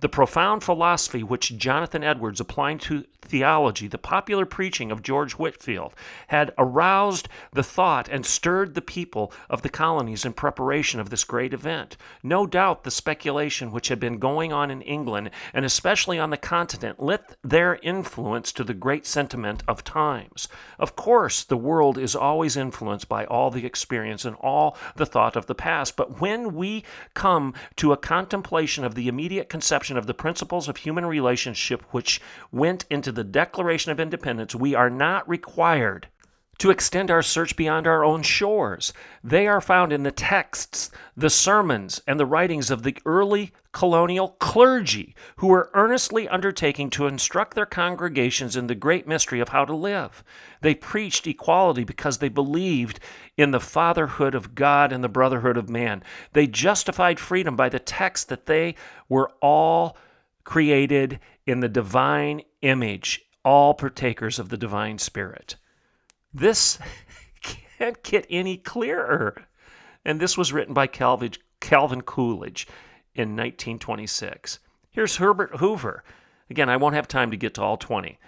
The 0.00 0.10
profound 0.10 0.62
philosophy 0.62 1.22
which 1.22 1.56
Jonathan 1.56 2.04
Edwards 2.04 2.38
applied 2.38 2.82
to 2.82 3.04
theology, 3.22 3.88
the 3.88 3.96
popular 3.96 4.44
preaching 4.44 4.92
of 4.92 5.02
George 5.02 5.32
Whitefield, 5.32 5.94
had 6.28 6.52
aroused 6.58 7.28
the 7.52 7.62
thought 7.62 8.06
and 8.08 8.24
stirred 8.24 8.74
the 8.74 8.82
people 8.82 9.32
of 9.48 9.62
the 9.62 9.70
colonies 9.70 10.26
in 10.26 10.34
preparation 10.34 11.00
of 11.00 11.08
this 11.08 11.24
great 11.24 11.54
event. 11.54 11.96
No 12.22 12.46
doubt 12.46 12.84
the 12.84 12.90
speculation 12.90 13.72
which 13.72 13.88
had 13.88 13.98
been 13.98 14.18
going 14.18 14.52
on 14.52 14.70
in 14.70 14.82
England, 14.82 15.30
and 15.54 15.64
especially 15.64 16.18
on 16.18 16.28
the 16.28 16.36
continent, 16.36 17.02
lent 17.02 17.22
their 17.42 17.76
influence 17.82 18.52
to 18.52 18.64
the 18.64 18.74
great 18.74 19.06
sentiment 19.06 19.62
of 19.66 19.82
times. 19.82 20.46
Of 20.78 20.94
course, 20.94 21.42
the 21.42 21.56
world 21.56 21.96
is 21.96 22.14
always 22.14 22.56
influenced 22.56 23.08
by 23.08 23.24
all 23.24 23.50
the 23.50 23.64
experience 23.64 24.26
and 24.26 24.36
all 24.36 24.76
the 24.94 25.06
thought 25.06 25.36
of 25.36 25.46
the 25.46 25.54
past, 25.54 25.96
but 25.96 26.20
when 26.20 26.54
we 26.54 26.84
come 27.14 27.54
to 27.76 27.92
a 27.92 27.96
contemplation 27.96 28.84
of 28.84 28.94
the 28.94 29.08
immediate 29.08 29.48
conception 29.48 29.85
of 29.94 30.06
the 30.06 30.14
principles 30.14 30.68
of 30.68 30.78
human 30.78 31.04
relationship 31.04 31.82
which 31.90 32.20
went 32.50 32.86
into 32.88 33.12
the 33.12 33.22
Declaration 33.22 33.92
of 33.92 34.00
Independence, 34.00 34.54
we 34.54 34.74
are 34.74 34.88
not 34.88 35.28
required 35.28 36.08
to 36.58 36.70
extend 36.70 37.10
our 37.10 37.22
search 37.22 37.56
beyond 37.56 37.86
our 37.86 38.04
own 38.04 38.22
shores. 38.22 38.92
They 39.22 39.46
are 39.46 39.60
found 39.60 39.92
in 39.92 40.02
the 40.02 40.10
texts, 40.10 40.90
the 41.16 41.30
sermons, 41.30 42.00
and 42.06 42.18
the 42.18 42.26
writings 42.26 42.70
of 42.70 42.82
the 42.82 42.96
early 43.04 43.52
colonial 43.72 44.28
clergy 44.40 45.14
who 45.36 45.48
were 45.48 45.70
earnestly 45.74 46.26
undertaking 46.28 46.88
to 46.88 47.06
instruct 47.06 47.54
their 47.54 47.66
congregations 47.66 48.56
in 48.56 48.68
the 48.68 48.74
great 48.74 49.06
mystery 49.06 49.38
of 49.38 49.50
how 49.50 49.66
to 49.66 49.76
live. 49.76 50.24
They 50.62 50.74
preached 50.74 51.26
equality 51.26 51.84
because 51.84 52.18
they 52.18 52.30
believed 52.30 53.00
in 53.36 53.50
the 53.50 53.60
fatherhood 53.60 54.34
of 54.34 54.54
God 54.54 54.92
and 54.92 55.04
the 55.04 55.10
brotherhood 55.10 55.58
of 55.58 55.68
man. 55.68 56.02
They 56.32 56.46
justified 56.46 57.20
freedom 57.20 57.54
by 57.54 57.68
the 57.68 57.78
text 57.78 58.30
that 58.30 58.46
they 58.46 58.76
were 59.10 59.30
all 59.42 59.96
created 60.44 61.20
in 61.44 61.60
the 61.60 61.68
divine 61.68 62.40
image, 62.62 63.26
all 63.44 63.74
partakers 63.74 64.38
of 64.38 64.48
the 64.48 64.56
divine 64.56 64.98
spirit. 64.98 65.56
This 66.36 66.78
can't 67.78 68.02
get 68.02 68.26
any 68.28 68.58
clearer. 68.58 69.46
And 70.04 70.20
this 70.20 70.36
was 70.36 70.52
written 70.52 70.74
by 70.74 70.86
Calvin, 70.86 71.32
Calvin 71.60 72.02
Coolidge 72.02 72.66
in 73.14 73.30
1926. 73.30 74.58
Here's 74.90 75.16
Herbert 75.16 75.56
Hoover. 75.56 76.04
Again, 76.50 76.68
I 76.68 76.76
won't 76.76 76.94
have 76.94 77.08
time 77.08 77.30
to 77.30 77.36
get 77.36 77.54
to 77.54 77.62
all 77.62 77.76
20. 77.76 78.18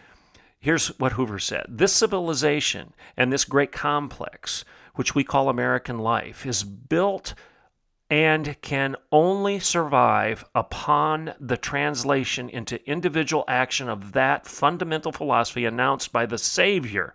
Here's 0.58 0.88
what 0.98 1.12
Hoover 1.12 1.38
said 1.38 1.66
This 1.68 1.92
civilization 1.92 2.94
and 3.16 3.32
this 3.32 3.44
great 3.44 3.72
complex, 3.72 4.64
which 4.94 5.14
we 5.14 5.22
call 5.22 5.48
American 5.48 5.98
life, 5.98 6.46
is 6.46 6.64
built 6.64 7.34
and 8.10 8.60
can 8.62 8.96
only 9.12 9.58
survive 9.58 10.46
upon 10.54 11.34
the 11.38 11.58
translation 11.58 12.48
into 12.48 12.84
individual 12.90 13.44
action 13.46 13.88
of 13.90 14.12
that 14.12 14.46
fundamental 14.46 15.12
philosophy 15.12 15.66
announced 15.66 16.10
by 16.10 16.24
the 16.24 16.38
Savior 16.38 17.14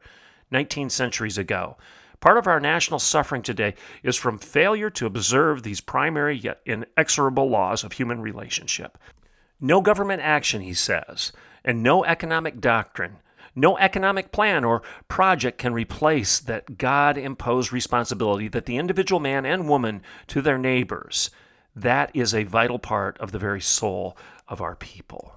19 0.53 0.89
centuries 0.89 1.37
ago. 1.37 1.75
Part 2.21 2.37
of 2.37 2.47
our 2.47 2.61
national 2.61 2.99
suffering 2.99 3.41
today 3.41 3.73
is 4.01 4.15
from 4.15 4.37
failure 4.37 4.89
to 4.91 5.05
observe 5.05 5.63
these 5.63 5.81
primary 5.81 6.37
yet 6.37 6.61
inexorable 6.65 7.49
laws 7.49 7.83
of 7.83 7.91
human 7.91 8.21
relationship. 8.21 8.97
No 9.59 9.81
government 9.81 10.21
action, 10.21 10.61
he 10.61 10.73
says, 10.73 11.33
and 11.65 11.83
no 11.83 12.05
economic 12.05 12.61
doctrine, 12.61 13.17
no 13.55 13.77
economic 13.77 14.31
plan 14.31 14.63
or 14.63 14.81
project 15.07 15.57
can 15.57 15.73
replace 15.73 16.39
that 16.39 16.77
God 16.77 17.17
imposed 17.17 17.73
responsibility 17.73 18.47
that 18.47 18.65
the 18.65 18.77
individual 18.77 19.19
man 19.19 19.45
and 19.45 19.67
woman 19.67 20.01
to 20.27 20.41
their 20.41 20.57
neighbors. 20.57 21.29
That 21.75 22.09
is 22.15 22.33
a 22.33 22.43
vital 22.43 22.79
part 22.79 23.17
of 23.19 23.31
the 23.31 23.39
very 23.39 23.61
soul 23.61 24.17
of 24.47 24.61
our 24.61 24.75
people. 24.75 25.35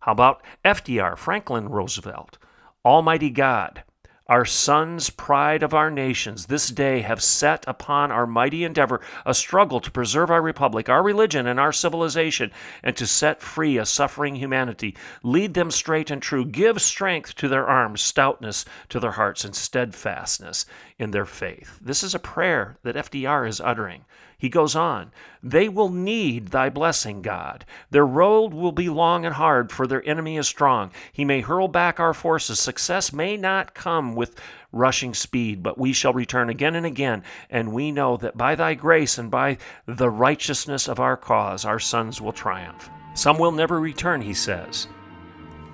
How 0.00 0.12
about 0.12 0.42
FDR, 0.64 1.16
Franklin 1.16 1.68
Roosevelt? 1.68 2.38
Almighty 2.84 3.30
God, 3.30 3.82
our 4.28 4.44
sons, 4.44 5.08
pride 5.08 5.62
of 5.62 5.72
our 5.72 5.90
nations, 5.90 6.46
this 6.46 6.68
day 6.68 7.00
have 7.00 7.22
set 7.22 7.64
upon 7.66 8.12
our 8.12 8.26
mighty 8.26 8.62
endeavor 8.62 9.00
a 9.24 9.32
struggle 9.32 9.80
to 9.80 9.90
preserve 9.90 10.30
our 10.30 10.42
republic, 10.42 10.88
our 10.88 11.02
religion, 11.02 11.46
and 11.46 11.58
our 11.58 11.72
civilization, 11.72 12.50
and 12.82 12.94
to 12.96 13.06
set 13.06 13.40
free 13.40 13.78
a 13.78 13.86
suffering 13.86 14.36
humanity. 14.36 14.94
Lead 15.22 15.54
them 15.54 15.70
straight 15.70 16.10
and 16.10 16.20
true. 16.20 16.44
Give 16.44 16.80
strength 16.80 17.34
to 17.36 17.48
their 17.48 17.66
arms, 17.66 18.02
stoutness 18.02 18.66
to 18.90 19.00
their 19.00 19.12
hearts, 19.12 19.44
and 19.44 19.54
steadfastness 19.54 20.66
in 20.98 21.10
their 21.10 21.26
faith. 21.26 21.78
This 21.80 22.02
is 22.02 22.14
a 22.14 22.18
prayer 22.18 22.76
that 22.82 22.96
FDR 22.96 23.48
is 23.48 23.60
uttering. 23.60 24.04
He 24.38 24.48
goes 24.48 24.76
on, 24.76 25.10
They 25.42 25.68
will 25.68 25.88
need 25.88 26.48
thy 26.48 26.68
blessing, 26.68 27.22
God. 27.22 27.64
Their 27.90 28.06
road 28.06 28.54
will 28.54 28.70
be 28.70 28.88
long 28.88 29.26
and 29.26 29.34
hard, 29.34 29.72
for 29.72 29.84
their 29.84 30.08
enemy 30.08 30.36
is 30.36 30.46
strong. 30.46 30.92
He 31.12 31.24
may 31.24 31.40
hurl 31.40 31.66
back 31.66 31.98
our 31.98 32.14
forces. 32.14 32.60
Success 32.60 33.12
may 33.12 33.36
not 33.36 33.74
come 33.74 34.14
with 34.14 34.40
rushing 34.70 35.12
speed, 35.12 35.60
but 35.60 35.76
we 35.76 35.92
shall 35.92 36.12
return 36.12 36.48
again 36.48 36.76
and 36.76 36.86
again, 36.86 37.24
and 37.50 37.72
we 37.72 37.90
know 37.90 38.16
that 38.18 38.36
by 38.36 38.54
thy 38.54 38.74
grace 38.74 39.18
and 39.18 39.28
by 39.28 39.58
the 39.86 40.10
righteousness 40.10 40.86
of 40.86 41.00
our 41.00 41.16
cause, 41.16 41.64
our 41.64 41.80
sons 41.80 42.20
will 42.20 42.32
triumph. 42.32 42.90
Some 43.14 43.38
will 43.38 43.52
never 43.52 43.80
return, 43.80 44.20
he 44.20 44.34
says. 44.34 44.86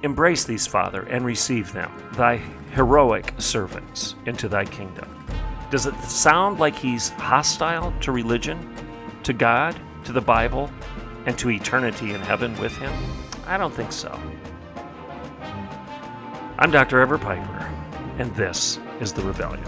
Embrace 0.02 0.44
these, 0.44 0.66
Father, 0.66 1.02
and 1.02 1.26
receive 1.26 1.70
them, 1.74 1.92
thy 2.14 2.36
heroic 2.72 3.34
servants, 3.36 4.14
into 4.24 4.48
thy 4.48 4.64
kingdom. 4.64 5.13
Does 5.74 5.86
it 5.86 6.00
sound 6.04 6.60
like 6.60 6.76
he's 6.76 7.08
hostile 7.08 7.92
to 8.02 8.12
religion, 8.12 8.76
to 9.24 9.32
God, 9.32 9.74
to 10.04 10.12
the 10.12 10.20
Bible, 10.20 10.70
and 11.26 11.36
to 11.38 11.50
eternity 11.50 12.12
in 12.12 12.20
heaven 12.20 12.56
with 12.60 12.76
him? 12.76 12.92
I 13.44 13.56
don't 13.56 13.74
think 13.74 13.90
so. 13.90 14.16
I'm 16.60 16.70
Dr. 16.70 17.00
Everett 17.00 17.22
Piper, 17.22 17.68
and 18.18 18.32
this 18.36 18.78
is 19.00 19.12
The 19.12 19.22
Rebellion. 19.22 19.64